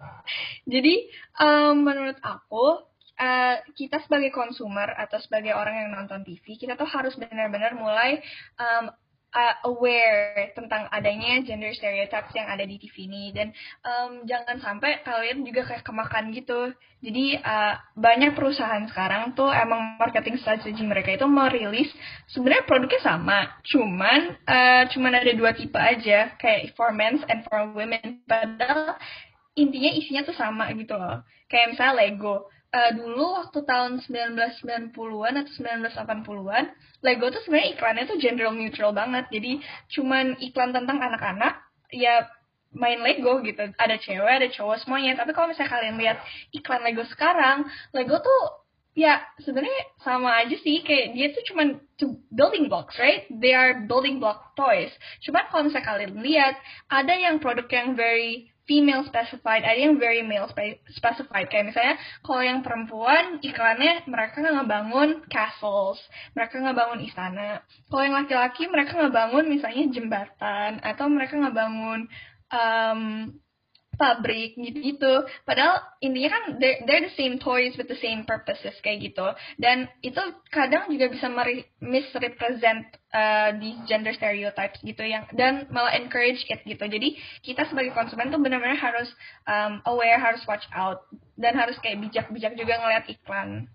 jadi 0.77 1.09
um, 1.41 1.89
menurut 1.89 2.21
aku 2.21 2.85
uh, 3.21 3.57
kita 3.77 4.01
sebagai 4.05 4.33
konsumer 4.33 4.93
atau 4.97 5.21
sebagai 5.21 5.53
orang 5.53 5.75
yang 5.75 5.91
nonton 5.97 6.25
TV, 6.25 6.57
kita 6.57 6.77
tuh 6.77 6.89
harus 6.89 7.17
benar-benar 7.17 7.77
mulai 7.77 8.21
um, 8.61 8.93
uh, 9.37 9.55
aware 9.69 10.53
tentang 10.57 10.89
adanya 10.89 11.45
gender 11.45 11.73
stereotypes 11.77 12.33
yang 12.33 12.49
ada 12.49 12.65
di 12.65 12.81
TV 12.81 13.05
ini 13.05 13.37
dan 13.37 13.53
um, 13.85 14.25
jangan 14.25 14.57
sampai 14.65 15.05
kalian 15.05 15.45
juga 15.45 15.69
kayak 15.69 15.85
kemakan 15.85 16.33
gitu. 16.33 16.73
Jadi 17.05 17.37
uh, 17.39 17.77
banyak 17.95 18.33
perusahaan 18.33 18.83
sekarang 18.89 19.37
tuh 19.37 19.53
emang 19.53 20.01
marketing 20.01 20.41
strategi 20.41 20.81
mereka 20.83 21.13
itu 21.13 21.29
merilis 21.29 21.93
sebenarnya 22.33 22.65
produknya 22.65 23.01
sama, 23.05 23.39
cuman 23.69 24.21
uh, 24.49 24.83
cuman 24.91 25.13
ada 25.13 25.33
dua 25.37 25.53
tipe 25.53 25.77
aja 25.77 26.35
kayak 26.41 26.73
for 26.75 26.91
men 26.91 27.21
and 27.29 27.45
for 27.47 27.69
women. 27.77 28.25
Padahal 28.25 28.97
intinya 29.57 29.93
isinya 29.93 30.23
tuh 30.25 30.37
sama 30.37 30.73
gitu 30.73 30.97
loh. 30.97 31.23
Kayak 31.47 31.77
misalnya 31.77 31.95
Lego 32.03 32.49
uh, 32.77 32.91
dulu 32.93 33.41
waktu 33.41 33.65
tahun 33.65 34.05
1990-an 34.05 35.35
atau 35.41 35.53
1980-an, 35.57 36.65
Lego 37.01 37.27
tuh 37.33 37.41
sebenarnya 37.49 37.69
iklannya 37.73 38.05
tuh 38.05 38.19
gender 38.21 38.53
neutral 38.53 38.93
banget. 38.93 39.25
Jadi 39.33 39.65
cuman 39.97 40.37
iklan 40.45 40.77
tentang 40.77 41.01
anak-anak, 41.01 41.65
ya 41.89 42.29
main 42.77 43.01
Lego 43.01 43.41
gitu. 43.41 43.73
Ada 43.81 43.97
cewek, 43.97 44.33
ada 44.45 44.49
cowok 44.53 44.85
semuanya. 44.85 45.17
Tapi 45.17 45.33
kalau 45.33 45.49
misalnya 45.49 45.73
kalian 45.73 45.97
lihat 45.97 46.19
iklan 46.53 46.85
Lego 46.85 47.05
sekarang, 47.09 47.65
Lego 47.97 48.21
tuh 48.21 48.67
ya 48.97 49.21
sebenarnya 49.45 49.93
sama 50.01 50.41
aja 50.41 50.57
sih 50.57 50.81
kayak 50.81 51.13
dia 51.13 51.29
tuh 51.29 51.45
cuman 51.53 51.77
to 52.01 52.17
building 52.33 52.73
blocks 52.73 52.97
right 52.97 53.29
they 53.29 53.53
are 53.53 53.85
building 53.85 54.17
block 54.17 54.57
toys 54.57 54.89
cuman 55.21 55.45
kalau 55.53 55.69
misalnya 55.69 55.85
kalian 55.85 56.17
lihat 56.25 56.57
ada 56.89 57.13
yang 57.13 57.37
produk 57.37 57.69
yang 57.69 57.93
very 57.93 58.49
female 58.67 59.07
specified, 59.07 59.63
ada 59.63 59.79
yang 59.79 59.97
very 59.97 60.27
male 60.27 60.51
specified. 60.91 61.47
Kayak 61.49 61.73
misalnya 61.73 61.95
kalau 62.21 62.43
yang 62.43 62.61
perempuan 62.61 63.39
iklannya 63.41 64.05
mereka 64.11 64.43
ngebangun 64.43 65.25
castles, 65.31 66.03
mereka 66.35 66.59
ngebangun 66.59 67.01
istana. 67.07 67.63
Kalau 67.87 68.03
yang 68.03 68.19
laki-laki 68.19 68.67
mereka 68.67 68.99
ngebangun 68.99 69.47
misalnya 69.47 69.85
jembatan 69.95 70.83
atau 70.83 71.07
mereka 71.07 71.39
ngebangun 71.39 72.11
um, 72.51 73.03
pabrik 73.97 74.57
gitu-gitu. 74.57 75.25
Padahal 75.45 75.81
intinya 76.05 76.31
kan 76.37 76.45
they're, 76.61 76.81
they're 76.85 77.07
the 77.09 77.17
same 77.17 77.41
toys 77.41 77.75
with 77.75 77.89
the 77.89 77.99
same 77.99 78.25
purposes 78.29 78.77
kayak 78.81 79.13
gitu. 79.13 79.27
Dan 79.57 79.89
itu 80.05 80.21
kadang 80.53 80.89
juga 80.93 81.11
bisa 81.11 81.27
misrepresent 81.83 82.87
uh, 83.13 83.57
di 83.57 83.77
gender 83.89 84.13
stereotypes 84.15 84.81
gitu 84.85 85.03
yang 85.03 85.25
dan 85.35 85.69
malah 85.73 85.97
encourage 85.97 86.45
it 86.49 86.63
gitu. 86.65 86.85
Jadi 86.85 87.17
kita 87.43 87.67
sebagai 87.67 87.97
konsumen 87.97 88.29
tuh 88.31 88.41
benar-benar 88.41 88.79
harus 88.79 89.09
um, 89.49 89.81
aware, 89.89 90.21
harus 90.21 90.45
watch 90.45 90.65
out 90.77 91.05
dan 91.37 91.57
harus 91.57 91.77
kayak 91.83 92.01
bijak-bijak 92.01 92.57
juga 92.57 92.81
ngeliat 92.81 93.05
iklan 93.13 93.69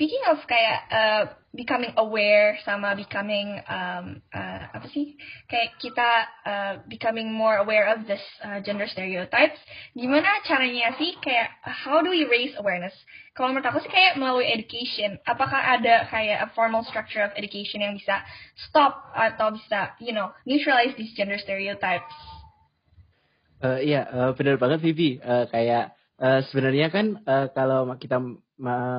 speaking 0.00 0.24
of 0.32 0.40
kayak 0.48 0.80
uh, 0.88 1.24
becoming 1.50 1.90
aware 1.98 2.54
sama 2.62 2.94
becoming 2.94 3.58
um, 3.66 4.22
uh, 4.30 4.62
apa 4.70 4.86
sih? 4.94 5.18
Kayak 5.50 5.68
kita 5.82 6.10
uh, 6.46 6.74
becoming 6.86 7.34
more 7.34 7.58
aware 7.58 7.90
of 7.90 8.06
this 8.06 8.22
uh, 8.46 8.62
gender 8.62 8.86
stereotypes. 8.86 9.58
Gimana 9.98 10.46
caranya 10.46 10.94
sih? 10.94 11.18
Kayak 11.18 11.50
how 11.66 11.98
do 12.02 12.14
we 12.14 12.22
raise 12.30 12.54
awareness? 12.54 12.94
Kalau 13.34 13.50
menurut 13.50 13.66
aku 13.66 13.82
sih 13.82 13.90
kayak 13.90 14.14
melalui 14.14 14.46
education. 14.46 15.18
Apakah 15.26 15.78
ada 15.78 16.06
kayak 16.06 16.38
a 16.38 16.48
formal 16.54 16.86
structure 16.86 17.22
of 17.26 17.34
education 17.34 17.82
yang 17.82 17.98
bisa 17.98 18.22
stop 18.70 19.10
atau 19.14 19.50
bisa 19.50 19.98
you 19.98 20.14
know 20.14 20.30
neutralize 20.46 20.94
these 20.94 21.14
gender 21.18 21.38
stereotypes? 21.38 22.14
Uh, 23.60 23.76
iya 23.82 24.06
uh, 24.06 24.30
benar 24.38 24.54
banget 24.56 24.86
Vivi. 24.86 25.18
Uh, 25.18 25.50
kayak 25.50 25.98
uh, 26.22 26.46
sebenarnya 26.46 26.94
kan 26.94 27.18
uh, 27.26 27.50
kalau 27.50 27.90
kita 27.98 28.22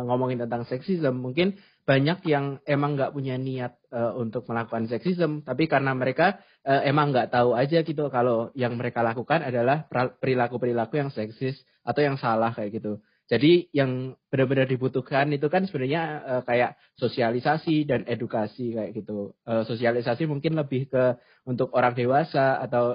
ngomongin 0.06 0.42
tentang 0.42 0.66
seksisme 0.66 1.14
mungkin 1.14 1.54
banyak 1.82 2.22
yang 2.30 2.62
emang 2.70 2.94
nggak 2.94 3.14
punya 3.14 3.36
niat 3.42 3.74
uh, 3.90 4.14
untuk 4.14 4.46
melakukan 4.46 4.86
seksisme 4.86 5.42
tapi 5.42 5.66
karena 5.66 5.98
mereka 5.98 6.38
uh, 6.62 6.82
emang 6.86 7.10
nggak 7.10 7.34
tahu 7.34 7.58
aja 7.58 7.82
gitu 7.82 8.08
kalau 8.14 8.54
yang 8.54 8.78
mereka 8.78 9.02
lakukan 9.02 9.42
adalah 9.42 9.90
perilaku-perilaku 10.22 11.02
yang 11.02 11.10
seksis 11.10 11.58
atau 11.82 12.02
yang 12.06 12.22
salah 12.22 12.54
kayak 12.54 12.78
gitu 12.78 13.02
jadi 13.32 13.72
yang 13.74 14.14
benar-benar 14.30 14.68
dibutuhkan 14.70 15.32
itu 15.34 15.50
kan 15.50 15.66
sebenarnya 15.66 16.02
uh, 16.22 16.42
kayak 16.46 16.78
sosialisasi 17.02 17.90
dan 17.90 18.06
edukasi 18.06 18.78
kayak 18.78 18.92
gitu 18.94 19.34
uh, 19.50 19.66
sosialisasi 19.66 20.30
mungkin 20.30 20.54
lebih 20.54 20.86
ke 20.86 21.18
untuk 21.50 21.74
orang 21.74 21.98
dewasa 21.98 22.62
atau 22.62 22.94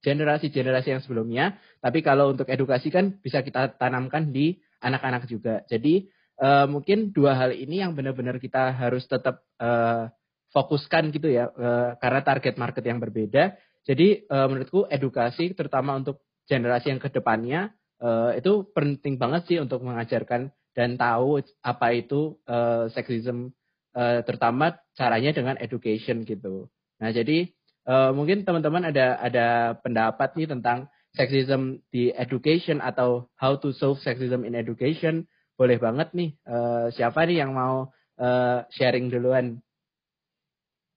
generasi-generasi 0.00 0.88
yang 0.96 1.02
sebelumnya 1.04 1.60
tapi 1.84 2.00
kalau 2.00 2.32
untuk 2.32 2.48
edukasi 2.48 2.88
kan 2.88 3.20
bisa 3.20 3.44
kita 3.44 3.76
tanamkan 3.76 4.32
di 4.32 4.56
anak-anak 4.80 5.26
juga. 5.26 5.66
Jadi 5.66 6.06
uh, 6.40 6.66
mungkin 6.70 7.10
dua 7.10 7.34
hal 7.34 7.50
ini 7.54 7.82
yang 7.82 7.92
benar-benar 7.98 8.38
kita 8.38 8.74
harus 8.74 9.04
tetap 9.06 9.44
uh, 9.58 10.08
fokuskan 10.54 11.12
gitu 11.12 11.28
ya, 11.28 11.50
uh, 11.52 11.98
karena 12.00 12.20
target 12.24 12.54
market 12.56 12.84
yang 12.86 12.98
berbeda. 13.02 13.58
Jadi 13.84 14.26
uh, 14.28 14.46
menurutku 14.48 14.88
edukasi 14.88 15.52
terutama 15.52 15.96
untuk 15.96 16.24
generasi 16.48 16.92
yang 16.92 17.00
ke 17.00 17.12
depannya 17.12 17.72
uh, 18.00 18.32
itu 18.36 18.68
penting 18.72 19.20
banget 19.20 19.48
sih 19.48 19.58
untuk 19.60 19.84
mengajarkan 19.84 20.52
dan 20.72 20.94
tahu 20.94 21.42
apa 21.64 21.86
itu 21.96 22.38
uh, 22.46 22.86
sexism 22.92 23.50
uh, 23.96 24.22
terutama 24.24 24.78
caranya 24.94 25.34
dengan 25.34 25.56
education 25.58 26.22
gitu. 26.22 26.68
Nah 27.02 27.10
jadi 27.10 27.50
uh, 27.88 28.14
mungkin 28.14 28.44
teman-teman 28.44 28.88
ada 28.88 29.18
ada 29.18 29.76
pendapat 29.80 30.36
nih 30.38 30.48
tentang 30.48 30.88
sexism 31.16 31.82
di 31.90 32.12
education 32.12 32.78
atau 32.78 33.26
how 33.40 33.56
to 33.56 33.72
solve 33.74 33.98
sexism 34.04 34.44
in 34.44 34.54
education, 34.54 35.26
boleh 35.58 35.76
banget 35.82 36.08
nih. 36.14 36.30
Uh, 36.46 36.86
siapa 36.94 37.26
nih 37.26 37.42
yang 37.42 37.50
mau 37.50 37.90
uh, 38.22 38.58
sharing 38.70 39.10
duluan? 39.10 39.58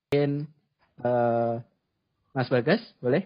Mungkin 0.08 0.46
uh, 1.02 1.58
Mas 2.38 2.48
Bagas, 2.54 2.80
boleh? 3.02 3.26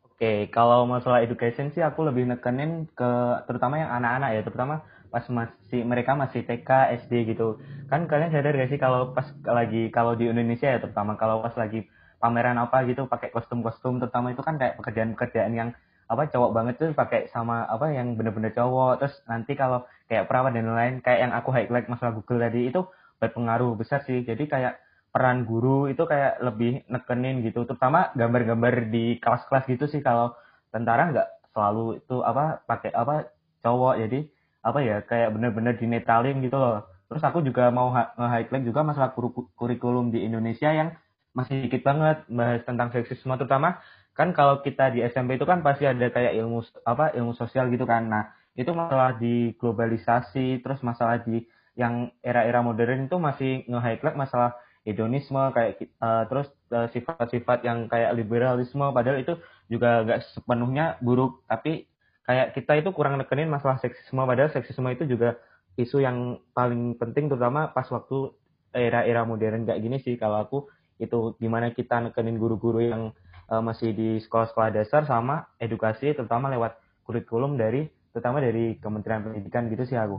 Oke, 0.00 0.48
kalau 0.48 0.88
masalah 0.88 1.20
education 1.20 1.68
sih 1.76 1.84
aku 1.84 2.00
lebih 2.08 2.24
nekenin 2.24 2.88
ke 2.96 3.10
terutama 3.44 3.84
yang 3.84 3.92
anak-anak 4.00 4.30
ya, 4.32 4.42
terutama 4.48 4.74
pas 5.12 5.28
masih 5.28 5.84
mereka 5.84 6.16
masih 6.16 6.40
TK, 6.40 6.70
SD 7.04 7.36
gitu. 7.36 7.60
Kan 7.92 8.08
kalian 8.08 8.32
sadar 8.32 8.56
gak 8.56 8.72
sih 8.72 8.80
kalau 8.80 9.12
pas 9.12 9.28
lagi 9.44 9.92
kalau 9.92 10.16
di 10.16 10.24
Indonesia 10.32 10.72
ya 10.72 10.80
terutama 10.80 11.20
kalau 11.20 11.44
pas 11.44 11.52
lagi 11.54 11.84
pameran 12.16 12.56
apa 12.56 12.88
gitu 12.88 13.04
pakai 13.04 13.28
kostum-kostum 13.28 14.00
terutama 14.00 14.32
itu 14.32 14.40
kan 14.40 14.56
kayak 14.56 14.80
pekerjaan-pekerjaan 14.80 15.52
yang 15.52 15.70
apa 16.06 16.30
cowok 16.30 16.50
banget 16.54 16.74
tuh 16.78 16.90
pakai 16.94 17.26
sama 17.34 17.66
apa 17.66 17.90
yang 17.90 18.14
bener-bener 18.14 18.54
cowok. 18.54 19.02
Terus 19.02 19.14
nanti 19.26 19.58
kalau 19.58 19.82
kayak 20.06 20.30
perawat 20.30 20.54
dan 20.54 20.70
lain-lain 20.70 21.02
kayak 21.02 21.20
yang 21.26 21.32
aku 21.34 21.50
highlight 21.50 21.90
masalah 21.90 22.14
Google 22.14 22.42
tadi 22.46 22.70
itu 22.70 22.86
berpengaruh 23.18 23.74
besar 23.74 24.06
sih. 24.06 24.22
Jadi 24.22 24.46
kayak 24.46 24.78
peran 25.10 25.48
guru 25.48 25.90
itu 25.90 26.04
kayak 26.04 26.44
lebih 26.44 26.84
nekenin 26.92 27.40
gitu, 27.40 27.64
terutama 27.64 28.12
gambar-gambar 28.14 28.92
di 28.92 29.18
kelas-kelas 29.18 29.64
gitu 29.66 29.90
sih. 29.90 30.04
Kalau 30.04 30.36
tentara 30.70 31.10
nggak 31.10 31.28
selalu 31.56 32.04
itu 32.04 32.16
apa 32.22 32.62
pakai 32.62 32.94
apa 32.94 33.26
cowok. 33.66 33.94
Jadi 34.06 34.18
apa 34.62 34.78
ya 34.82 34.96
kayak 35.02 35.34
bener-bener 35.34 35.74
dinetralin 35.74 36.38
gitu 36.42 36.58
loh. 36.58 36.86
Terus 37.06 37.22
aku 37.22 37.42
juga 37.42 37.70
mau 37.70 37.94
nge-highlight 37.94 38.66
juga 38.66 38.82
masalah 38.82 39.14
kurikulum 39.58 40.10
di 40.10 40.26
Indonesia 40.26 40.70
yang 40.74 40.90
masih 41.36 41.68
dikit 41.68 41.84
banget 41.84 42.24
bahas 42.32 42.64
tentang 42.64 42.88
seksisme 42.90 43.36
terutama 43.36 43.76
kan 44.16 44.32
kalau 44.32 44.64
kita 44.64 44.96
di 44.96 45.04
SMP 45.04 45.36
itu 45.36 45.44
kan 45.44 45.60
pasti 45.60 45.84
ada 45.84 46.08
kayak 46.08 46.32
ilmu 46.40 46.64
apa 46.88 47.12
ilmu 47.12 47.36
sosial 47.36 47.68
gitu 47.68 47.84
kan. 47.84 48.08
Nah, 48.08 48.32
itu 48.56 48.72
masalah 48.72 49.20
di 49.20 49.52
globalisasi 49.60 50.64
terus 50.64 50.80
masalah 50.80 51.20
di 51.20 51.44
yang 51.76 52.08
era-era 52.24 52.64
modern 52.64 53.04
itu 53.04 53.20
masih 53.20 53.68
nge-highlight 53.68 54.16
masalah 54.16 54.56
hedonisme 54.88 55.52
kayak 55.52 55.82
uh, 56.00 56.24
terus 56.30 56.48
eh, 56.72 56.88
sifat-sifat 56.96 57.68
yang 57.68 57.84
kayak 57.92 58.16
liberalisme. 58.16 58.88
Padahal 58.96 59.20
itu 59.20 59.36
juga 59.68 60.00
nggak 60.08 60.32
sepenuhnya 60.32 60.96
buruk 61.04 61.44
tapi 61.44 61.84
kayak 62.24 62.56
kita 62.56 62.80
itu 62.80 62.90
kurang 62.96 63.20
nekenin 63.20 63.52
masalah 63.52 63.76
seksisme. 63.84 64.24
Padahal 64.24 64.48
seksisme 64.48 64.88
itu 64.88 65.04
juga 65.04 65.36
isu 65.76 66.00
yang 66.00 66.40
paling 66.56 66.96
penting 66.96 67.28
terutama 67.28 67.68
pas 67.76 67.84
waktu 67.92 68.32
era-era 68.72 69.28
modern 69.28 69.68
kayak 69.68 69.84
gini 69.84 70.00
sih. 70.00 70.16
Kalau 70.16 70.40
aku 70.40 70.58
itu 70.96 71.36
gimana 71.36 71.76
kita 71.76 72.00
nekenin 72.00 72.40
guru-guru 72.40 72.80
yang 72.80 73.12
uh, 73.50 73.62
masih 73.62 73.94
di 73.94 74.20
sekolah-sekolah 74.22 74.70
dasar 74.74 75.06
sama 75.06 75.46
edukasi 75.58 76.14
terutama 76.14 76.50
lewat 76.52 76.78
kurikulum 77.06 77.54
dari 77.54 77.86
terutama 78.10 78.40
dari 78.40 78.80
Kementerian 78.80 79.22
Pendidikan 79.22 79.68
gitu 79.68 79.84
sih 79.84 79.98
aku. 79.98 80.18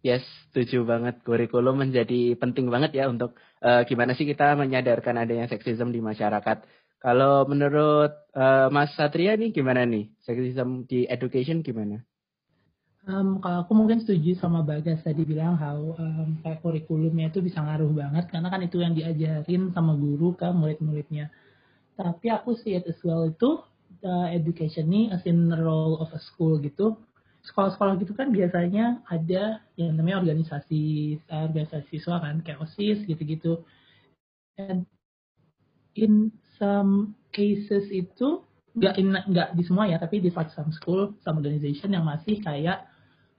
Yes, 0.00 0.22
setuju 0.48 0.86
banget. 0.86 1.20
Kurikulum 1.26 1.82
menjadi 1.82 2.38
penting 2.38 2.70
banget 2.70 2.94
ya 2.94 3.10
untuk 3.10 3.34
uh, 3.60 3.82
gimana 3.84 4.14
sih 4.14 4.24
kita 4.24 4.54
menyadarkan 4.54 5.18
adanya 5.18 5.50
seksisme 5.50 5.90
di 5.90 5.98
masyarakat. 5.98 6.64
Kalau 6.98 7.46
menurut 7.46 8.10
uh, 8.34 8.66
Mas 8.70 8.94
Satria 8.94 9.34
nih 9.38 9.50
gimana 9.54 9.86
nih? 9.86 10.10
Seksisme 10.22 10.86
di 10.86 11.06
education 11.06 11.62
gimana? 11.62 12.02
Um, 13.08 13.40
kalau 13.40 13.64
aku 13.64 13.72
mungkin 13.72 14.04
setuju 14.04 14.36
sama 14.36 14.60
Bagas 14.60 15.00
tadi 15.00 15.24
bilang 15.24 15.56
how 15.56 15.96
um, 15.96 16.44
kayak 16.44 16.60
kurikulumnya 16.60 17.32
itu 17.32 17.40
bisa 17.40 17.64
ngaruh 17.64 17.88
banget 17.88 18.28
karena 18.28 18.48
kan 18.52 18.60
itu 18.60 18.84
yang 18.84 18.92
diajarin 18.92 19.72
sama 19.72 19.96
guru 19.96 20.36
ke 20.36 20.44
murid-muridnya. 20.44 21.32
Tapi 21.98 22.30
aku 22.30 22.54
sih 22.54 22.78
as 22.78 23.00
well 23.02 23.26
itu 23.26 23.58
uh, 24.06 24.28
education 24.30 24.86
nih 24.86 25.10
as 25.10 25.26
in 25.26 25.50
role 25.50 25.98
of 25.98 26.14
a 26.14 26.20
school 26.22 26.62
gitu. 26.62 26.94
Sekolah-sekolah 27.42 27.98
gitu 27.98 28.14
kan 28.14 28.30
biasanya 28.30 29.02
ada 29.10 29.58
yang 29.74 29.98
namanya 29.98 30.22
organisasi 30.22 31.16
organisasi 31.26 31.98
siswa 31.98 32.22
kan 32.22 32.38
kayak 32.46 32.62
OSIS 32.62 33.02
gitu-gitu. 33.02 33.66
And 34.54 34.86
in 35.98 36.30
some 36.62 37.18
cases 37.34 37.90
itu 37.90 38.46
nggak 38.78 38.94
nggak 39.26 39.48
di 39.58 39.62
semua 39.66 39.90
ya 39.90 39.98
tapi 39.98 40.22
di 40.22 40.30
some 40.30 40.70
school 40.70 41.18
some 41.26 41.42
organization 41.42 41.90
yang 41.90 42.06
masih 42.06 42.38
kayak 42.38 42.86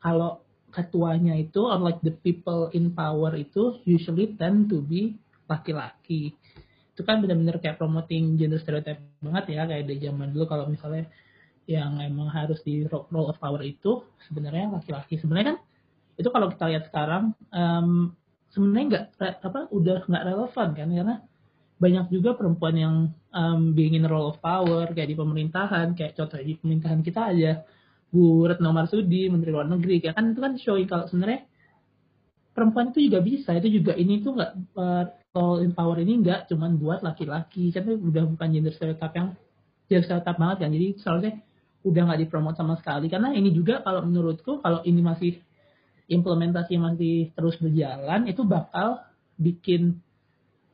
kalau 0.03 0.43
ketuanya 0.75 1.39
itu 1.39 1.63
unlike 1.63 2.03
the 2.03 2.11
people 2.11 2.67
in 2.75 2.91
power 2.91 3.31
itu 3.39 3.79
usually 3.87 4.35
tend 4.35 4.67
to 4.67 4.83
be 4.83 5.15
laki-laki 5.47 6.35
itu 6.99 7.07
kan 7.07 7.23
benar-benar 7.23 7.63
kayak 7.63 7.79
promoting 7.79 8.35
gender 8.35 8.59
stereotype 8.59 8.99
banget 9.23 9.55
ya 9.55 9.63
kayak 9.63 9.87
di 9.87 10.03
zaman 10.03 10.35
dulu 10.35 10.51
kalau 10.51 10.67
misalnya 10.67 11.07
yang 11.63 11.95
emang 12.03 12.27
harus 12.27 12.59
di 12.59 12.83
role 12.91 13.31
of 13.31 13.39
power 13.39 13.63
itu 13.63 14.03
sebenarnya 14.27 14.67
laki-laki. 14.67 15.15
Sebenarnya 15.15 15.55
kan 15.55 15.57
itu 16.19 16.27
kalau 16.27 16.51
kita 16.51 16.67
lihat 16.67 16.91
sekarang 16.91 17.31
um, 17.55 18.11
sebenarnya 18.51 18.85
nggak 19.15 19.39
apa 19.39 19.71
udah 19.71 20.03
nggak 20.11 20.23
relevan 20.27 20.69
kan 20.75 20.89
karena 20.91 21.15
banyak 21.79 22.05
juga 22.11 22.35
perempuan 22.35 22.75
yang 22.75 22.95
um, 23.31 23.71
being 23.71 23.95
in 23.95 24.03
role 24.03 24.35
of 24.35 24.43
power 24.43 24.91
kayak 24.91 25.07
di 25.07 25.15
pemerintahan 25.15 25.95
kayak 25.95 26.19
contoh 26.19 26.35
di 26.35 26.59
pemerintahan 26.59 26.99
kita 26.99 27.31
aja. 27.31 27.63
Bu 28.11 28.43
Retno 28.43 28.75
Marsudi 28.75 29.31
Menteri 29.31 29.55
Luar 29.55 29.71
Negeri 29.71 30.03
kan 30.03 30.35
itu 30.35 30.41
kan 30.43 30.53
showing 30.59 30.89
kalau 30.91 31.07
sebenarnya 31.07 31.47
perempuan 32.51 32.91
itu 32.91 33.07
juga 33.07 33.23
bisa 33.23 33.55
itu 33.55 33.79
juga 33.79 33.95
ini 33.95 34.19
tuh 34.19 34.35
nggak 34.35 34.51
soul 35.29 35.61
empower 35.61 36.01
ini 36.01 36.25
nggak 36.25 36.49
cuman 36.49 36.77
buat 36.81 36.99
laki-laki. 37.05 37.69
Kan 37.69 37.85
udah 37.85 38.23
bukan 38.25 38.47
gender 38.49 38.73
stereotype 38.73 39.13
yang 39.15 39.29
gender 39.85 40.03
stereotype 40.05 40.39
banget 40.39 40.57
kan. 40.65 40.69
Jadi 40.73 40.87
seharusnya 40.97 41.33
udah 41.85 42.01
nggak 42.09 42.19
dipromot 42.25 42.55
sama 42.57 42.75
sekali. 42.81 43.07
Karena 43.07 43.33
ini 43.33 43.53
juga 43.53 43.81
kalau 43.85 44.03
menurutku 44.03 44.59
kalau 44.59 44.81
ini 44.83 45.01
masih 45.01 45.37
implementasi 46.09 46.73
masih 46.81 47.29
terus 47.37 47.55
berjalan 47.61 48.25
itu 48.25 48.41
bakal 48.41 49.05
bikin 49.37 50.01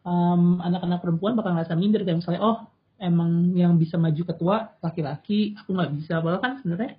um, 0.07 0.63
anak-anak 0.63 1.03
perempuan 1.03 1.35
bakal 1.35 1.53
ngerasa 1.53 1.75
minder. 1.75 2.07
Kayak 2.07 2.23
misalnya 2.23 2.41
oh 2.41 2.57
emang 2.95 3.51
yang 3.59 3.75
bisa 3.75 3.99
maju 3.99 4.23
ketua 4.23 4.79
laki-laki 4.79 5.59
aku 5.59 5.75
nggak 5.75 5.91
bisa. 5.99 6.23
Padahal 6.23 6.41
kan 6.41 6.63
sebenarnya 6.63 6.95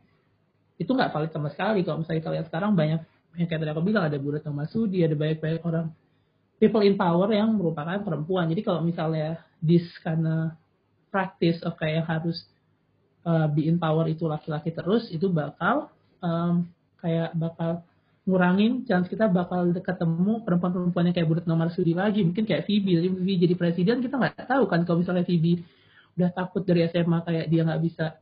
itu 0.77 0.90
nggak 0.92 1.09
valid 1.09 1.33
sama 1.33 1.49
sekali. 1.49 1.81
Kalau 1.88 2.05
misalnya 2.05 2.21
kita 2.21 2.31
lihat 2.37 2.47
sekarang 2.53 2.77
banyak 2.77 3.01
yang 3.37 3.49
kayak 3.49 3.61
tadi 3.64 3.71
aku 3.73 3.85
bilang 3.85 4.09
ada 4.09 4.16
Bu 4.16 4.33
Retno 4.33 4.53
Masudi 4.53 5.05
ada 5.05 5.12
banyak-banyak 5.12 5.61
orang 5.61 5.92
people 6.57 6.83
in 6.85 6.97
power 6.97 7.29
yang 7.33 7.53
merupakan 7.57 8.01
perempuan. 8.01 8.49
Jadi 8.49 8.62
kalau 8.64 8.81
misalnya 8.81 9.40
this 9.61 9.85
karena 10.01 10.57
practice 11.12 11.61
of 11.64 11.77
kayak 11.77 12.05
harus 12.05 12.45
uh, 13.25 13.49
be 13.49 13.69
in 13.69 13.77
power 13.77 14.09
itu 14.09 14.25
laki-laki 14.25 14.73
terus, 14.73 15.09
itu 15.12 15.29
bakal 15.29 15.92
um, 16.21 16.69
kayak 17.01 17.33
bakal 17.37 17.85
ngurangin 18.27 18.83
chance 18.90 19.07
kita 19.07 19.31
bakal 19.31 19.71
ketemu 19.71 20.42
perempuan-perempuan 20.42 21.07
yang 21.09 21.14
kayak 21.14 21.29
Buret 21.31 21.47
nomor 21.47 21.71
Sudi 21.71 21.95
lagi. 21.95 22.27
Mungkin 22.27 22.42
kayak 22.42 22.66
Phoebe, 22.66 22.99
jadi 22.99 23.09
Phoebe 23.12 23.35
jadi 23.38 23.55
presiden 23.55 23.97
kita 24.03 24.19
nggak 24.19 24.51
tahu 24.51 24.66
kan 24.66 24.83
kalau 24.83 24.99
misalnya 24.99 25.23
Phoebe 25.23 25.62
udah 26.16 26.33
takut 26.35 26.64
dari 26.64 26.88
SMA 26.90 27.23
kayak 27.23 27.47
dia 27.53 27.62
nggak 27.62 27.83
bisa 27.85 28.19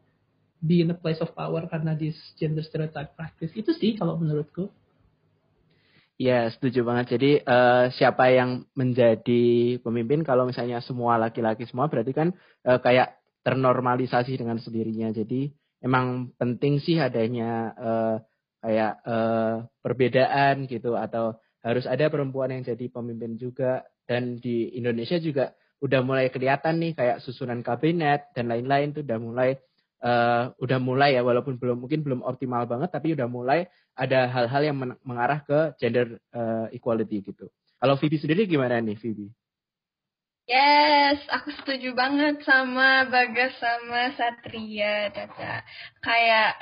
be 0.61 0.83
in 0.83 0.93
a 0.93 0.97
place 0.97 1.21
of 1.23 1.33
power 1.33 1.65
karena 1.69 1.97
this 1.97 2.17
gender 2.37 2.61
stereotype 2.61 3.17
practice. 3.17 3.53
Itu 3.57 3.73
sih 3.73 3.97
kalau 3.97 4.21
menurutku. 4.21 4.69
Ya, 6.15 6.47
setuju 6.47 6.87
banget. 6.87 7.19
Jadi 7.19 7.31
uh, 7.43 7.91
siapa 7.91 8.31
yang 8.31 8.71
menjadi 8.79 9.77
pemimpin 9.83 10.23
kalau 10.23 10.47
misalnya 10.47 10.79
semua 10.79 11.19
laki-laki 11.19 11.67
semua 11.67 11.91
berarti 11.91 12.15
kan 12.15 12.31
uh, 12.63 12.79
kayak 12.79 13.19
ternormalisasi 13.43 14.39
dengan 14.39 14.63
sendirinya. 14.63 15.11
Jadi 15.11 15.51
emang 15.83 16.31
penting 16.39 16.79
sih 16.79 17.03
adanya 17.03 17.75
uh, 17.75 18.17
kayak 18.63 19.03
uh, 19.03 19.67
perbedaan 19.83 20.71
gitu 20.71 20.95
atau 20.95 21.37
harus 21.67 21.85
ada 21.91 22.07
perempuan 22.07 22.55
yang 22.55 22.63
jadi 22.63 22.87
pemimpin 22.89 23.35
juga 23.35 23.83
dan 24.07 24.39
di 24.39 24.71
Indonesia 24.79 25.19
juga 25.19 25.53
udah 25.83 26.01
mulai 26.01 26.31
kelihatan 26.33 26.81
nih 26.81 26.93
kayak 26.97 27.21
susunan 27.21 27.61
kabinet 27.61 28.33
dan 28.33 28.49
lain-lain 28.49 28.97
tuh 28.97 29.05
udah 29.05 29.19
mulai 29.21 29.51
uh, 30.01 30.53
udah 30.57 30.79
mulai 30.81 31.17
ya 31.17 31.25
walaupun 31.25 31.61
belum 31.61 31.85
mungkin 31.85 32.01
belum 32.01 32.21
optimal 32.25 32.65
banget 32.65 32.89
tapi 32.89 33.13
udah 33.13 33.29
mulai 33.29 33.69
ada 33.95 34.27
hal-hal 34.27 34.63
yang 34.63 34.77
mengarah 35.07 35.41
ke 35.47 35.75
gender 35.79 36.19
uh, 36.35 36.67
equality 36.75 37.23
gitu. 37.23 37.47
Kalau 37.79 37.95
Vivi 37.99 38.19
sendiri 38.19 38.47
gimana 38.51 38.83
nih 38.83 38.99
Vivi? 38.99 39.31
Yes, 40.45 41.25
aku 41.33 41.57
setuju 41.57 41.97
banget 41.97 42.45
sama 42.45 43.09
Bagas 43.09 43.57
sama 43.57 44.13
Satria, 44.13 45.09
Caca. 45.09 45.65
Kayak 46.05 46.61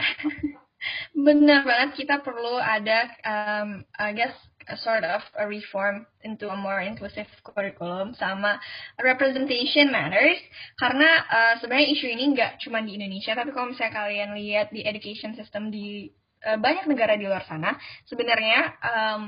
benar 1.26 1.66
banget 1.66 2.06
kita 2.06 2.22
perlu 2.22 2.62
ada, 2.62 3.10
um, 3.26 3.82
I 3.98 4.14
guess, 4.14 4.38
a 4.68 4.78
sort 4.78 5.02
of 5.02 5.22
a 5.34 5.46
reform 5.46 6.06
into 6.22 6.46
a 6.46 6.54
more 6.54 6.78
inclusive 6.78 7.26
curriculum 7.42 8.14
sama 8.14 8.62
representation 9.02 9.90
matters 9.90 10.38
karena 10.78 11.10
uh, 11.26 11.54
sebenarnya 11.58 11.88
isu 11.98 12.06
ini 12.06 12.24
nggak 12.38 12.62
cuma 12.62 12.78
di 12.78 12.94
Indonesia 12.94 13.34
tapi 13.34 13.50
kalau 13.50 13.74
misalnya 13.74 14.06
kalian 14.06 14.30
lihat 14.38 14.70
di 14.70 14.86
education 14.86 15.34
system 15.34 15.74
di 15.74 16.14
uh, 16.46 16.58
banyak 16.58 16.90
negara 16.90 17.14
di 17.14 17.24
luar 17.26 17.46
sana 17.46 17.78
sebenarnya 18.06 18.60
um, 18.82 19.22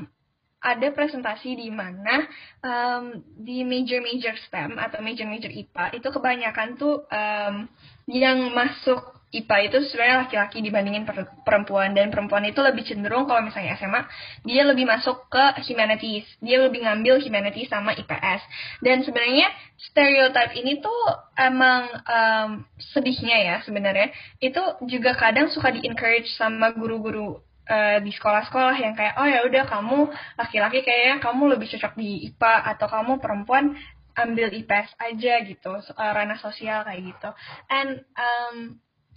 ada 0.65 0.89
presentasi 0.97 1.61
di 1.61 1.69
mana 1.69 2.25
um, 2.65 3.21
di 3.37 3.61
major-major 3.69 4.33
STEM 4.49 4.81
atau 4.81 5.05
major-major 5.05 5.53
IPA 5.53 6.01
itu 6.01 6.09
kebanyakan 6.09 6.69
tuh 6.81 7.05
um, 7.05 7.69
yang 8.09 8.49
masuk 8.57 9.14
IPA 9.35 9.57
itu 9.67 9.79
sebenarnya 9.91 10.17
laki-laki 10.27 10.63
dibandingin 10.63 11.05
perempuan. 11.43 11.91
Dan 11.93 12.15
perempuan 12.15 12.47
itu 12.47 12.63
lebih 12.63 12.87
cenderung 12.87 13.27
kalau 13.27 13.43
misalnya 13.43 13.75
SMA 13.75 14.07
dia 14.47 14.63
lebih 14.63 14.87
masuk 14.87 15.27
ke 15.27 15.45
humanities. 15.67 16.27
Dia 16.39 16.63
lebih 16.63 16.87
ngambil 16.87 17.19
humanities 17.19 17.69
sama 17.71 17.99
IPS 17.99 18.43
dan 18.81 19.03
sebenarnya 19.03 19.51
stereotip 19.91 20.55
ini 20.55 20.79
tuh 20.79 21.01
emang 21.35 21.91
um, 22.07 22.51
sedihnya 22.95 23.37
ya 23.43 23.57
sebenarnya. 23.67 24.15
Itu 24.39 24.63
juga 24.87 25.19
kadang 25.19 25.51
suka 25.51 25.75
di 25.75 25.83
encourage 25.83 26.31
sama 26.39 26.71
guru-guru 26.73 27.43
uh, 27.69 27.99
di 28.01 28.11
sekolah-sekolah 28.13 28.77
yang 28.79 28.95
kayak 28.95 29.19
oh 29.19 29.27
ya 29.27 29.45
udah 29.45 29.65
kamu 29.67 29.99
laki-laki 30.39 30.85
kayaknya 30.85 31.21
kamu 31.21 31.57
lebih 31.57 31.67
cocok 31.75 31.93
di 31.97 32.31
IPA 32.33 32.55
atau 32.77 32.87
kamu 32.87 33.13
perempuan 33.19 33.75
ambil 34.15 34.49
IPS 34.55 34.95
aja 34.99 35.35
gitu. 35.43 35.73
Uh, 35.75 36.13
ranah 36.15 36.39
sosial 36.39 36.87
kayak 36.87 37.03
gitu. 37.03 37.31
And 37.67 38.07
um, 38.15 38.57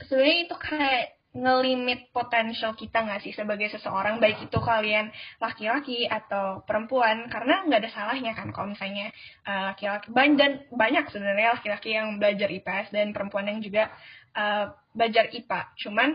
sebenarnya 0.06 0.40
itu 0.46 0.56
kayak 0.58 1.04
ngelimit 1.38 2.10
potensial 2.10 2.74
kita 2.74 3.06
nggak 3.06 3.22
sih 3.22 3.34
sebagai 3.36 3.70
seseorang 3.70 4.18
baik 4.18 4.50
itu 4.50 4.58
kalian 4.58 5.14
laki-laki 5.38 6.10
atau 6.10 6.66
perempuan? 6.66 7.30
Karena 7.30 7.62
nggak 7.66 7.82
ada 7.86 7.92
salahnya 7.94 8.34
kan 8.34 8.50
kalau 8.50 8.74
misalnya 8.74 9.14
uh, 9.46 9.74
laki-laki 9.74 10.10
dan 10.38 10.66
banyak 10.74 11.06
sebenarnya 11.14 11.62
laki-laki 11.62 11.94
yang 11.94 12.18
belajar 12.18 12.50
IPS 12.50 12.90
dan 12.90 13.14
perempuan 13.14 13.46
yang 13.50 13.60
juga 13.62 13.94
uh, 14.34 14.74
belajar 14.98 15.30
IPA 15.30 15.60
cuman 15.86 16.10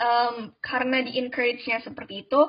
um, 0.00 0.50
karena 0.64 1.04
di 1.04 1.20
encourage-nya 1.20 1.84
seperti 1.84 2.26
itu, 2.26 2.40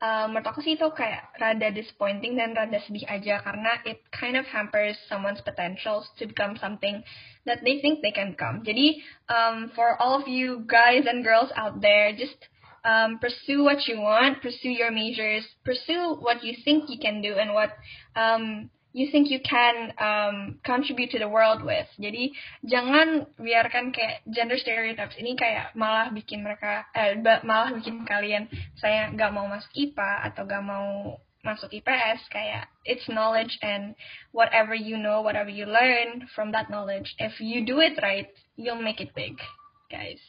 um, 0.00 0.24
menurut 0.30 0.46
aku 0.46 0.62
sih 0.62 0.78
itu 0.78 0.86
kayak 0.94 1.34
rada 1.36 1.68
disappointing 1.74 2.38
dan 2.38 2.54
rada 2.54 2.78
sedih 2.86 3.04
aja 3.10 3.42
karena 3.42 3.82
it 3.84 4.00
kind 4.14 4.38
of 4.38 4.46
hampers 4.48 4.96
someone's 5.10 5.42
potentials 5.42 6.06
to 6.16 6.24
become 6.24 6.54
something 6.56 7.02
that 7.44 7.60
they 7.66 7.82
think 7.82 8.00
they 8.00 8.14
can 8.14 8.32
become. 8.32 8.62
Jadi 8.62 9.02
um, 9.26 9.74
for 9.74 9.98
all 9.98 10.22
of 10.22 10.30
you 10.30 10.62
guys 10.70 11.04
and 11.10 11.26
girls 11.26 11.50
out 11.58 11.82
there, 11.82 12.14
just 12.14 12.38
um, 12.86 13.18
pursue 13.18 13.66
what 13.66 13.84
you 13.90 14.00
want, 14.00 14.40
pursue 14.40 14.72
your 14.72 14.94
majors, 14.94 15.44
pursue 15.66 16.16
what 16.22 16.40
you 16.46 16.54
think 16.64 16.88
you 16.88 16.98
can 17.02 17.20
do 17.20 17.36
and 17.36 17.52
what 17.52 17.74
um, 18.16 18.70
you 18.92 19.10
think 19.10 19.30
you 19.30 19.38
can 19.40 19.94
um, 19.98 20.58
contribute 20.64 21.10
to 21.14 21.18
the 21.18 21.28
world 21.28 21.62
with. 21.62 21.86
Jadi 21.98 22.34
jangan 22.66 23.30
biarkan 23.38 23.94
kayak 23.94 24.26
gender 24.26 24.58
stereotypes 24.58 25.14
ini 25.18 25.38
kayak 25.38 25.74
malah 25.78 26.10
bikin 26.10 26.42
mereka 26.42 26.86
eh, 26.94 27.14
malah 27.46 27.70
bikin 27.74 28.02
kalian 28.02 28.50
saya 28.78 29.10
nggak 29.14 29.30
mau 29.30 29.46
masuk 29.46 29.70
IPA 29.78 30.12
atau 30.30 30.42
nggak 30.46 30.64
mau 30.66 31.18
masuk 31.40 31.72
IPS 31.72 32.20
kayak 32.28 32.68
it's 32.84 33.08
knowledge 33.08 33.56
and 33.64 33.96
whatever 34.32 34.76
you 34.76 35.00
know, 35.00 35.24
whatever 35.24 35.48
you 35.48 35.64
learn 35.64 36.28
from 36.36 36.52
that 36.52 36.68
knowledge, 36.68 37.16
if 37.16 37.40
you 37.40 37.64
do 37.64 37.80
it 37.80 37.96
right, 38.02 38.28
you'll 38.60 38.82
make 38.82 39.00
it 39.00 39.16
big, 39.16 39.40
guys. 39.88 40.20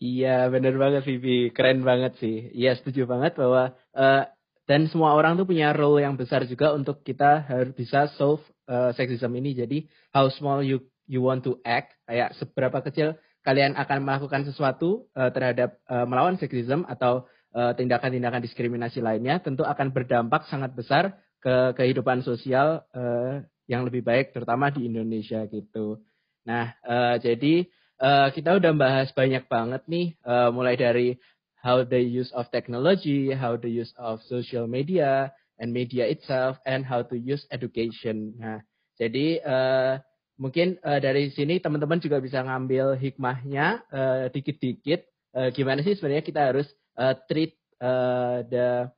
Iya, 0.00 0.48
bener 0.48 0.78
banget 0.80 1.04
Vivi. 1.04 1.50
Keren 1.52 1.82
banget 1.82 2.16
sih. 2.22 2.48
Iya, 2.54 2.78
setuju 2.78 3.04
banget 3.04 3.36
bahwa 3.36 3.76
uh, 3.92 4.24
dan 4.70 4.86
semua 4.86 5.18
orang 5.18 5.34
tuh 5.34 5.42
punya 5.42 5.74
role 5.74 5.98
yang 5.98 6.14
besar 6.14 6.46
juga 6.46 6.70
untuk 6.70 7.02
kita 7.02 7.42
harus 7.50 7.74
bisa 7.74 8.06
solve 8.14 8.38
uh, 8.70 8.94
sexism 8.94 9.34
ini. 9.34 9.58
Jadi 9.58 9.90
how 10.14 10.30
small 10.30 10.62
you 10.62 10.86
you 11.10 11.18
want 11.18 11.42
to 11.42 11.58
act, 11.66 11.98
kayak 12.06 12.38
seberapa 12.38 12.78
kecil 12.86 13.18
kalian 13.42 13.74
akan 13.74 14.06
melakukan 14.06 14.46
sesuatu 14.46 15.10
uh, 15.18 15.34
terhadap 15.34 15.82
uh, 15.90 16.06
melawan 16.06 16.38
sexism 16.38 16.86
atau 16.86 17.26
tindakan-tindakan 17.50 18.38
uh, 18.38 18.46
diskriminasi 18.46 19.02
lainnya, 19.02 19.42
tentu 19.42 19.66
akan 19.66 19.90
berdampak 19.90 20.46
sangat 20.46 20.70
besar 20.70 21.18
ke 21.42 21.74
kehidupan 21.74 22.22
sosial 22.22 22.86
uh, 22.94 23.42
yang 23.66 23.82
lebih 23.82 24.06
baik, 24.06 24.30
terutama 24.30 24.70
di 24.70 24.86
Indonesia 24.86 25.42
gitu. 25.50 25.98
Nah, 26.46 26.78
uh, 26.86 27.18
jadi 27.18 27.66
uh, 27.98 28.30
kita 28.30 28.54
udah 28.54 28.70
bahas 28.78 29.10
banyak 29.10 29.50
banget 29.50 29.82
nih, 29.90 30.14
uh, 30.22 30.54
mulai 30.54 30.78
dari 30.78 31.18
how 31.60 31.84
the 31.84 32.00
use 32.00 32.32
of 32.32 32.48
technology, 32.50 33.32
how 33.32 33.56
the 33.56 33.68
use 33.68 33.92
of 34.00 34.20
social 34.26 34.66
media 34.66 35.32
and 35.60 35.72
media 35.72 36.08
itself, 36.08 36.56
and 36.64 36.84
how 36.84 37.04
to 37.04 37.16
use 37.16 37.44
education. 37.52 38.32
Nah, 38.40 38.64
jadi 38.96 39.44
uh, 39.44 39.92
mungkin 40.40 40.80
uh, 40.80 40.96
dari 41.00 41.28
sini 41.32 41.60
teman-teman 41.60 42.00
juga 42.00 42.16
bisa 42.20 42.40
ngambil 42.40 42.96
hikmahnya 42.96 43.84
uh, 43.92 44.24
dikit-dikit. 44.32 45.04
Uh, 45.30 45.52
gimana 45.54 45.84
sih 45.84 45.94
sebenarnya 45.94 46.24
kita 46.26 46.40
harus 46.42 46.66
uh, 46.98 47.14
treat 47.28 47.54
uh, 47.78 48.42
the 48.48 48.88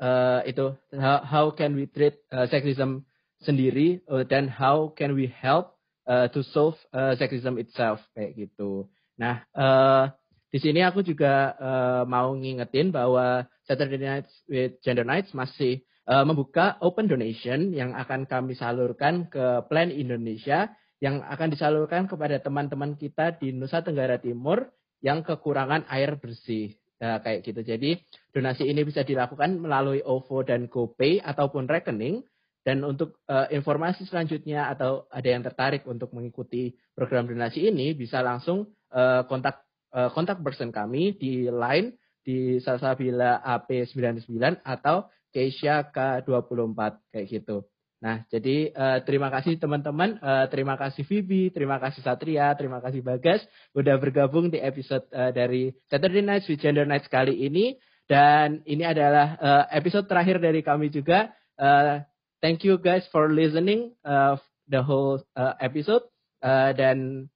uh, 0.00 0.40
itu 0.48 0.74
how, 0.96 1.20
how 1.22 1.44
can 1.52 1.76
we 1.76 1.86
treat 1.86 2.18
uh, 2.32 2.48
sexism 2.50 3.04
sendiri 3.44 4.02
uh, 4.10 4.26
dan 4.26 4.50
how 4.50 4.90
can 4.96 5.14
we 5.14 5.30
help 5.30 5.78
uh, 6.08 6.26
to 6.32 6.42
solve 6.42 6.74
uh, 6.90 7.14
sexism 7.14 7.60
itself 7.60 8.02
kayak 8.16 8.34
gitu. 8.34 8.88
Nah, 9.20 9.44
uh, 9.54 10.10
di 10.48 10.58
sini 10.64 10.80
aku 10.80 11.04
juga 11.04 11.52
uh, 11.60 12.02
mau 12.08 12.32
ngingetin 12.32 12.88
bahwa 12.88 13.44
Saturday 13.68 14.00
Nights 14.00 14.32
with 14.48 14.80
Gender 14.80 15.04
Nights 15.04 15.36
masih 15.36 15.84
uh, 16.08 16.24
membuka 16.24 16.80
open 16.80 17.04
donation 17.04 17.76
yang 17.76 17.92
akan 17.92 18.24
kami 18.24 18.56
salurkan 18.56 19.28
ke 19.28 19.68
Plan 19.68 19.92
Indonesia 19.92 20.72
yang 21.04 21.20
akan 21.20 21.52
disalurkan 21.52 22.08
kepada 22.08 22.40
teman-teman 22.40 22.96
kita 22.96 23.36
di 23.36 23.52
Nusa 23.52 23.84
Tenggara 23.84 24.18
Timur 24.18 24.72
yang 25.04 25.22
kekurangan 25.22 25.86
air 25.92 26.18
bersih. 26.18 26.74
Nah, 26.98 27.22
kayak 27.22 27.46
gitu. 27.46 27.62
Jadi 27.62 28.02
donasi 28.34 28.66
ini 28.66 28.82
bisa 28.82 29.06
dilakukan 29.06 29.62
melalui 29.62 30.02
OVO 30.02 30.42
dan 30.42 30.66
GoPay 30.66 31.22
ataupun 31.22 31.70
rekening. 31.70 32.26
Dan 32.66 32.82
untuk 32.84 33.22
uh, 33.30 33.46
informasi 33.48 34.04
selanjutnya 34.10 34.68
atau 34.68 35.06
ada 35.08 35.24
yang 35.24 35.40
tertarik 35.40 35.86
untuk 35.86 36.10
mengikuti 36.12 36.74
program 36.92 37.24
donasi 37.30 37.70
ini 37.70 37.94
bisa 37.94 38.20
langsung 38.20 38.74
uh, 38.92 39.24
kontak 39.24 39.67
kontak 39.88 40.44
person 40.44 40.68
kami 40.68 41.16
di 41.16 41.48
line 41.48 41.96
di 42.20 42.60
Salsabila 42.60 43.40
AP99 43.40 44.60
atau 44.60 45.08
Keisha 45.32 45.88
K24 45.88 46.80
kayak 47.08 47.26
gitu. 47.28 47.64
Nah, 47.98 48.22
jadi 48.30 48.70
uh, 48.78 48.98
terima 49.02 49.26
kasih 49.26 49.58
teman-teman, 49.58 50.22
uh, 50.22 50.46
terima 50.46 50.78
kasih 50.78 51.02
Vivi, 51.02 51.50
terima 51.50 51.82
kasih 51.82 51.98
Satria, 52.06 52.54
terima 52.54 52.78
kasih 52.78 53.02
Bagas 53.02 53.42
udah 53.74 53.98
bergabung 53.98 54.54
di 54.54 54.62
episode 54.62 55.02
uh, 55.10 55.34
dari 55.34 55.74
Saturday 55.90 56.22
Nights 56.22 56.46
with 56.46 56.62
Gender 56.62 56.86
Nights 56.86 57.10
kali 57.10 57.34
ini 57.34 57.74
dan 58.06 58.62
ini 58.70 58.86
adalah 58.86 59.34
uh, 59.42 59.64
episode 59.74 60.06
terakhir 60.06 60.38
dari 60.38 60.62
kami 60.62 60.94
juga. 60.94 61.34
Uh, 61.58 62.06
thank 62.38 62.62
you 62.62 62.78
guys 62.78 63.02
for 63.10 63.34
listening 63.34 63.90
uh, 64.06 64.38
the 64.70 64.78
whole 64.78 65.18
uh, 65.34 65.58
episode 65.58 66.06
uh, 66.46 66.70
dan 66.78 67.26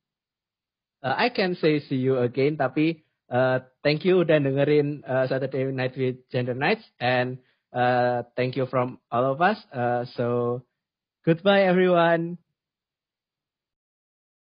uh, 1.03 1.15
I 1.19 1.29
can 1.29 1.55
say 1.59 1.83
see 1.83 1.99
you 1.99 2.19
again 2.19 2.57
tapi 2.57 3.03
uh, 3.29 3.67
thank 3.83 4.07
you 4.07 4.23
udah 4.23 4.39
dengerin 4.39 5.03
uh, 5.05 5.27
Saturday 5.27 5.69
Night 5.75 5.99
with 5.99 6.23
Gender 6.31 6.55
Nights 6.55 6.87
and 7.03 7.43
uh, 7.75 8.23
thank 8.39 8.55
you 8.55 8.67
from 8.67 9.03
all 9.11 9.27
of 9.35 9.43
us. 9.43 9.59
Uh, 9.75 10.07
so 10.15 10.61
goodbye 11.27 11.67
everyone 11.67 12.39